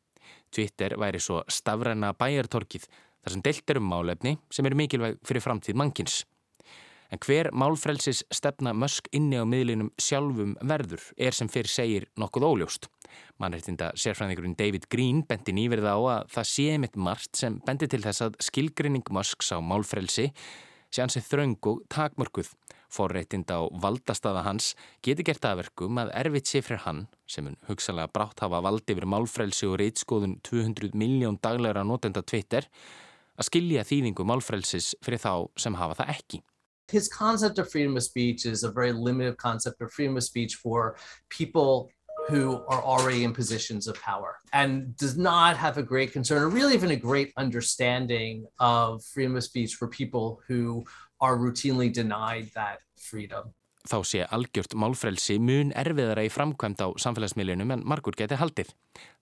Twitter 0.52 0.98
væri 1.00 1.22
svo 1.22 1.42
stafræna 1.48 2.12
bæjartorkið 2.18 2.88
þar 2.90 3.36
sem 3.36 3.46
deilt 3.46 3.72
er 3.72 3.80
um 3.80 3.90
málefni 3.92 4.36
sem 4.52 4.68
eru 4.68 4.80
mikilvæg 4.80 5.20
fyrir 5.28 5.46
framtíð 5.46 5.80
mannkins. 5.80 6.22
En 7.12 7.20
hver 7.20 7.50
málfrelsis 7.52 8.22
stefna 8.32 8.72
Musk 8.72 9.10
inni 9.12 9.36
á 9.36 9.44
miðlinum 9.44 9.90
sjálfum 10.00 10.54
verður 10.64 11.04
er 11.20 11.36
sem 11.36 11.50
fyrir 11.52 11.68
segir 11.68 12.06
nokkuð 12.16 12.46
óljóst. 12.48 12.88
Mannreitinda 13.36 13.90
sérfræðingurinn 14.00 14.56
David 14.56 14.88
Green 14.92 15.20
bendi 15.28 15.52
nýverð 15.52 15.90
á 15.92 15.98
að 16.00 16.30
það 16.38 16.48
sé 16.54 16.78
mitt 16.80 16.96
margt 16.96 17.36
sem 17.36 17.60
bendi 17.68 17.90
til 17.92 18.00
þess 18.06 18.24
að 18.30 18.38
skilgrinning 18.48 19.12
Musks 19.12 19.52
á 19.52 19.60
málfrelsi 19.60 20.30
sé 20.32 21.04
hansi 21.04 21.24
þraung 21.26 21.60
og 21.68 21.84
takmörkuð 21.92 22.54
Forreitinda 22.92 23.58
á 23.60 23.72
valdastaða 23.84 24.44
hans 24.44 24.74
geti 25.06 25.24
gert 25.24 25.46
aðverkum 25.48 26.02
að 26.02 26.12
erfitt 26.24 26.52
sé 26.52 26.62
fyrir 26.66 26.84
hann, 26.86 27.06
sem 27.28 27.48
hún 27.48 27.58
hugsalega 27.70 28.12
brátt 28.12 28.44
hafa 28.44 28.60
valdi 28.64 28.96
yfir 28.96 29.08
málfrelsi 29.08 29.70
og 29.70 29.80
reitskóðun 29.80 30.40
200 30.44 30.98
miljón 31.00 31.40
daglegra 31.42 31.86
notenda 31.88 32.24
Twitter, 32.24 32.68
að 33.40 33.48
skilja 33.48 33.88
þýðingu 33.88 34.28
málfrelsis 34.28 34.94
fyrir 35.06 35.24
þá 35.24 35.34
sem 35.58 35.80
hafa 35.80 36.02
það 36.02 36.14
ekki. 36.18 36.42
His 36.92 37.08
concept 37.08 37.58
of 37.58 37.72
freedom 37.72 37.96
of 37.96 38.04
speech 38.04 38.46
is 38.46 38.64
a 38.64 38.72
very 38.72 38.92
limited 38.92 39.38
concept 39.38 39.82
of 39.82 39.94
freedom 39.94 40.18
of 40.18 40.24
speech 40.24 40.56
for 40.56 40.98
people 41.30 41.90
who 42.28 42.64
are 42.68 42.84
already 42.84 43.24
in 43.24 43.34
positions 43.34 43.88
of 43.88 43.96
power 44.02 44.38
and 44.54 44.96
does 44.98 45.18
not 45.18 45.58
have 45.58 45.78
a 45.78 45.84
great 45.84 46.12
concern 46.12 46.44
or 46.44 46.50
really 46.50 46.74
even 46.74 46.92
a 46.92 46.96
great 46.96 47.34
understanding 47.38 48.46
of 48.60 49.04
freedom 49.04 49.36
of 49.36 49.44
speech 49.44 49.76
for 49.76 49.88
people 49.88 50.42
who 50.48 50.84
are 51.22 51.38
routinely 51.38 51.90
denied 51.94 52.52
that 52.54 52.82
freedom. 52.98 53.54
Þá 53.82 53.98
sé 54.06 54.20
algjört 54.30 54.76
málfrelsi 54.78 55.40
mun 55.42 55.72
erfiðara 55.74 56.28
í 56.28 56.30
framkvæmt 56.30 56.84
á 56.86 56.94
samfélagsmiðlunum 57.02 57.74
en 57.74 57.86
margur 57.90 58.14
geti 58.18 58.38
haldið. 58.38 58.70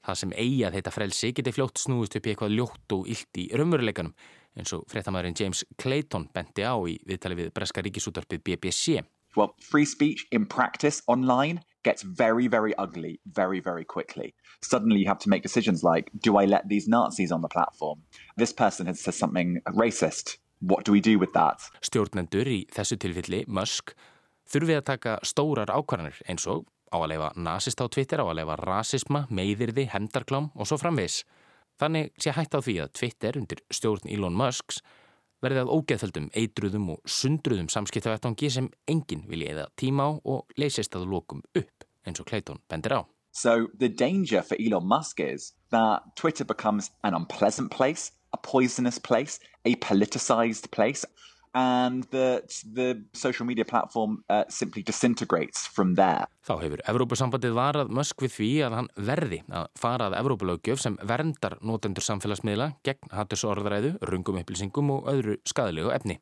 Það 0.03 0.17
sem 0.21 0.33
eigi 0.35 0.65
að 0.67 0.75
þetta 0.75 0.91
frelsi 0.91 1.31
geti 1.37 1.53
fljótt 1.55 1.79
snúist 1.79 2.17
upp 2.19 2.27
í 2.27 2.33
eitthvað 2.33 2.57
ljótt 2.57 2.95
og 2.97 3.07
illt 3.07 3.39
í 3.39 3.45
raunveruleikanum 3.55 4.11
eins 4.59 4.73
og 4.75 4.83
fréttamaðurinn 4.91 5.37
James 5.39 5.63
Clayton 5.79 6.27
benti 6.35 6.65
á 6.67 6.75
í 6.75 6.97
viðtali 7.07 7.39
við 7.39 7.53
Breska 7.55 7.83
ríkisútarpið 7.85 8.43
BBC. 8.43 8.99
Well, 9.37 9.53
free 9.61 9.85
speech 9.85 10.25
in 10.31 10.45
practice 10.45 11.03
online 11.07 11.61
gets 11.83 12.03
very, 12.03 12.47
very 12.47 12.73
ugly 12.77 13.19
very, 13.25 13.61
very 13.61 13.85
quickly. 13.85 14.33
Suddenly 14.61 14.99
you 14.99 15.07
have 15.07 15.19
to 15.19 15.29
make 15.29 15.43
decisions 15.43 15.83
like, 15.83 16.11
do 16.19 16.35
I 16.37 16.45
let 16.45 16.67
these 16.67 16.89
Nazis 16.89 17.31
on 17.31 17.41
the 17.41 17.47
platform? 17.47 18.01
This 18.35 18.51
person 18.51 18.87
has 18.87 18.99
said 18.99 19.13
something 19.13 19.61
racist. 19.69 20.37
What 20.59 20.85
do 20.85 20.91
we 20.91 20.99
do 20.99 21.17
with 21.19 21.31
that? 21.33 21.63
Stjórnendur 21.85 22.47
í 22.51 22.65
þessu 22.75 22.97
tilfelli, 22.99 23.45
Musk, 23.47 23.93
þurfið 24.51 24.81
að 24.81 24.87
taka 24.89 25.15
stórar 25.23 25.71
ákvarðanir 25.71 26.19
eins 26.27 26.47
og 26.51 26.65
á 26.91 26.97
að 26.99 27.11
leifa 27.13 27.29
nazist 27.39 27.79
á 27.79 27.87
Twitter, 27.87 28.19
á 28.19 28.25
að 28.27 28.41
leifa 28.41 28.57
rasisma, 28.59 29.25
meðirði, 29.31 29.87
hendarklám 29.93 30.49
og 30.55 30.67
svo 30.67 30.79
framvegs. 30.81 31.21
Þannig 31.79 32.11
sé 32.19 32.33
hægt 32.35 32.57
á 32.57 32.59
því 32.59 32.75
að 32.83 32.95
Twitter 32.99 33.39
undir 33.39 33.61
stjórn 33.71 34.11
Elon 34.11 34.35
Musks 34.35 34.81
verði 35.39 35.63
að 35.63 35.71
ógeðföldum, 35.77 36.27
eitruðum 36.35 36.89
og 36.97 36.99
sundruðum 37.07 37.69
samskiptavættangi 37.71 38.49
sem 38.51 38.67
enginn 38.91 39.23
vilja 39.29 39.53
eða 39.53 39.69
tíma 39.79 40.09
á 40.11 40.19
og 40.19 40.59
leysist 40.59 40.97
að 40.99 41.07
lokum 41.13 41.45
upp 41.55 41.87
eins 42.03 42.19
og 42.19 42.27
Clayton 42.27 42.59
bendir 42.67 42.99
á. 42.99 43.01
So 43.31 43.69
the 43.77 43.87
danger 43.87 44.41
for 44.41 44.57
Elon 44.59 44.87
Musk 44.89 45.21
is 45.21 45.53
that 45.71 46.03
Twitter 46.15 46.43
becomes 46.43 46.91
an 47.03 47.13
unpleasant 47.13 47.71
place 47.71 48.11
a 48.31 48.37
poisonous 48.37 48.99
place, 48.99 49.39
a 49.65 49.75
politicized 49.75 50.71
place, 50.71 51.05
and 51.53 52.03
that 52.11 52.63
the 52.73 53.03
social 53.13 53.45
media 53.45 53.65
platform 53.65 54.23
uh, 54.29 54.43
simply 54.49 54.83
disintegrates 54.83 55.67
from 55.67 55.95
there. 55.95 56.27
Þá 56.45 56.61
hefur 56.61 56.83
Evrópusambandið 56.91 57.55
varað 57.57 57.93
Musk 57.93 58.21
við 58.21 58.35
því 58.35 58.49
að 58.67 58.75
hann 58.77 58.89
verði 59.09 59.39
að 59.49 59.69
fara 59.79 60.09
að 60.09 60.17
Evrópulögjöf 60.19 60.83
sem 60.83 60.97
verndar 61.09 61.57
notendur 61.65 62.05
samfélagsmiðla 62.05 62.71
gegn 62.85 63.15
hattusorðræðu, 63.15 63.95
rungum 64.11 64.39
upplýsingum 64.43 64.93
og 64.93 65.09
öðru 65.11 65.39
skadalegu 65.49 65.93
efni. 65.95 66.19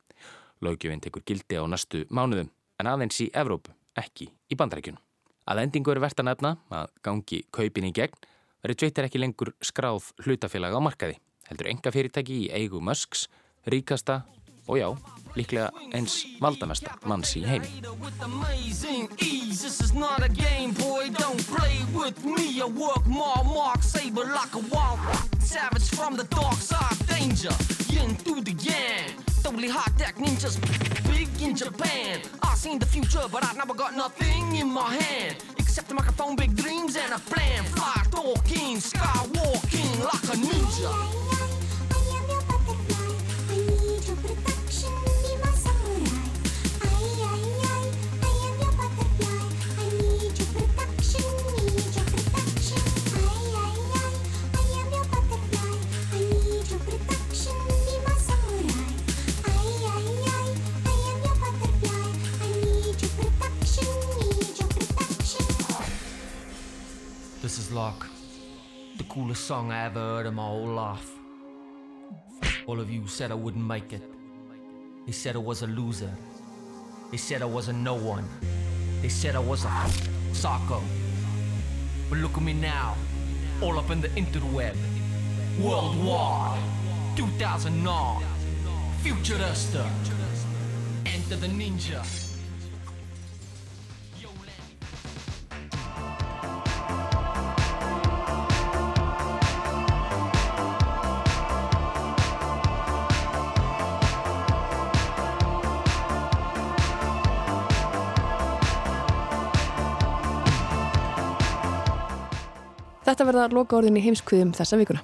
Lögjöfinn 0.63 1.03
tekur 1.03 1.25
gildi 1.27 1.59
á 1.59 1.63
næstu 1.69 2.05
mánuðum, 2.09 2.49
en 2.79 2.89
aðeins 2.89 3.19
í 3.21 3.29
Evrópu, 3.35 3.75
ekki 3.99 4.31
í 4.31 4.57
bandarækjunum. 4.57 5.03
Að 5.47 5.63
endingu 5.63 5.91
eru 5.93 6.03
verðt 6.03 6.23
að 6.23 6.31
nefna 6.31 6.55
að 6.73 6.89
gangi 7.03 7.43
kaupin 7.55 7.87
í 7.87 7.93
gegn 7.95 8.27
verður 8.63 8.79
tveitir 8.81 9.07
ekki 9.07 9.21
lengur 9.21 9.53
skráð 9.63 10.09
hlutafélag 10.25 10.75
á 10.75 10.79
markaði 10.83 11.19
heldur 11.49 11.69
enga 11.71 11.91
fyrirtæki 11.91 12.41
í 12.45 12.49
eigu 12.53 12.81
Musks, 12.81 13.27
ríkasta 13.67 14.21
og 14.67 14.79
já, 14.79 14.89
líklega 15.35 15.71
eins 15.95 16.25
valdamesta 16.41 16.97
manns 17.05 17.35
í 17.39 17.45
heimi. 17.47 17.69
amazing 18.21 19.09
ease. 19.19 19.61
This 19.61 19.81
is 19.81 19.93
not 19.93 20.23
a 20.23 20.29
game, 20.29 20.71
boy. 20.73 21.09
Don't 21.09 21.41
play 21.47 21.77
with 21.93 22.23
me. 22.25 22.61
I 22.61 22.65
work 22.65 23.05
more, 23.05 23.43
mark 23.43 23.81
saber 23.83 24.25
like 24.25 24.53
a 24.55 24.63
wild 24.73 24.99
savage 25.39 25.89
from 25.89 26.17
the 26.17 26.25
dark 26.25 26.55
side. 26.55 26.97
Danger, 27.07 27.53
yin 27.89 28.15
through 28.15 28.41
the 28.41 28.53
yang. 28.53 29.11
Totally 29.43 29.69
hot 29.69 29.91
tech 29.97 30.15
ninjas, 30.15 30.57
big 31.07 31.29
in 31.41 31.55
Japan. 31.55 32.21
I 32.43 32.55
seen 32.55 32.79
the 32.79 32.85
future, 32.85 33.25
but 33.31 33.43
I 33.43 33.53
never 33.53 33.73
got 33.73 33.95
nothing 33.95 34.55
in 34.55 34.69
my 34.71 34.93
hand 34.93 35.37
except 35.57 35.91
a 35.91 35.95
microphone, 35.95 36.35
big 36.35 36.55
dreams, 36.55 36.97
and 36.97 37.13
a 37.13 37.19
plan. 37.19 37.63
Fly 37.63 38.03
talking, 38.11 38.77
skywalking 38.77 40.03
like 40.03 40.23
a 40.33 40.37
ninja. 40.37 41.26
This 67.47 67.59
is 67.59 67.71
like 67.71 68.03
the 68.97 69.03
coolest 69.05 69.45
song 69.45 69.71
I 69.71 69.85
ever 69.85 69.99
heard 69.99 70.25
in 70.25 70.35
my 70.35 70.43
whole 70.43 70.67
life. 70.67 71.16
All 72.67 72.81
of 72.81 72.91
you 72.91 73.07
said 73.07 73.31
I 73.31 73.33
wouldn't 73.33 73.65
make 73.65 73.93
it. 73.93 74.01
They 75.05 75.13
said 75.13 75.37
I 75.37 75.39
was 75.39 75.61
a 75.61 75.67
loser. 75.67 76.11
They 77.11 77.15
said 77.15 77.41
I 77.41 77.45
was 77.45 77.69
a 77.69 77.73
no 77.73 77.93
one. 77.93 78.27
They 79.01 79.07
said 79.07 79.37
I 79.37 79.39
was 79.39 79.63
a 79.63 79.89
psycho. 80.33 80.81
But 82.09 82.19
look 82.19 82.35
at 82.35 82.43
me 82.43 82.51
now, 82.51 82.97
all 83.61 83.79
up 83.79 83.89
in 83.89 84.01
the 84.01 84.09
interweb. 84.09 84.75
Worldwide, 85.61 86.61
2009, 87.15 88.23
Futurista. 89.01 89.89
Enter 91.05 91.37
the 91.37 91.47
ninja. 91.47 92.26
Þetta 113.07 113.23
verða 113.29 113.47
loka 113.55 113.77
orðin 113.79 114.01
í 114.01 114.03
heimskviðum 114.03 114.51
þessa 114.57 114.81
vikuna. 114.81 115.03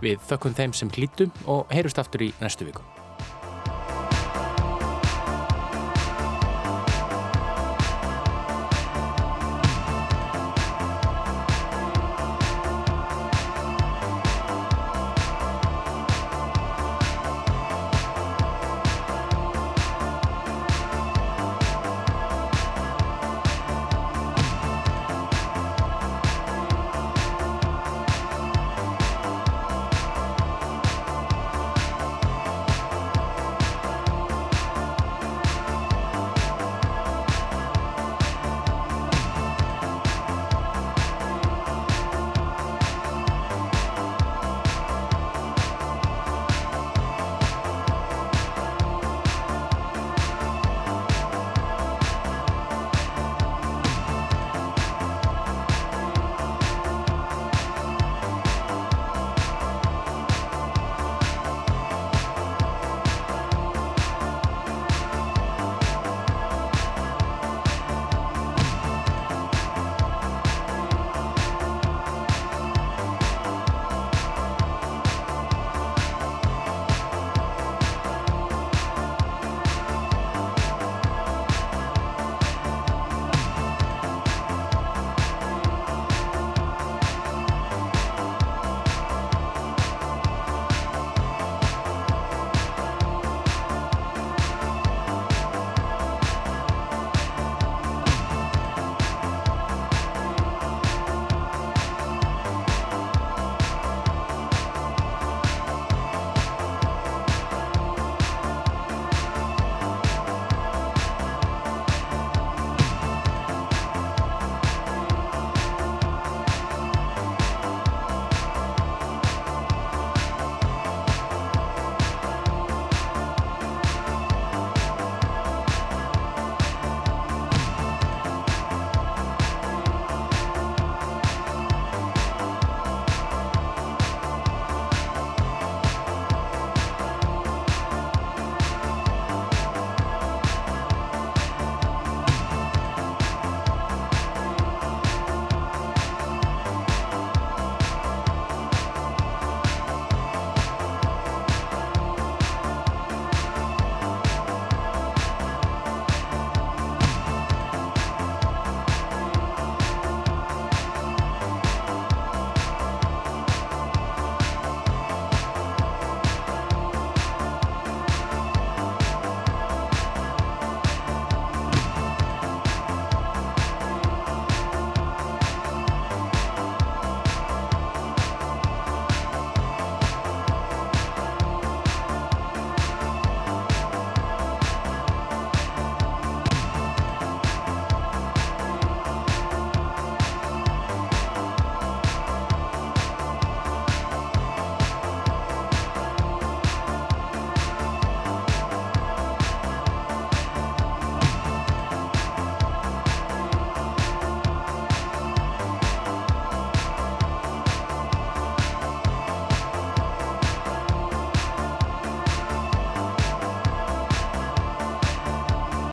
Við 0.00 0.22
þökkum 0.30 0.54
þeim 0.54 0.74
sem 0.78 0.92
hlýttu 0.94 1.26
og 1.50 1.66
heyrust 1.74 1.98
aftur 1.98 2.28
í 2.28 2.32
næstu 2.38 2.68
viku. 2.68 2.84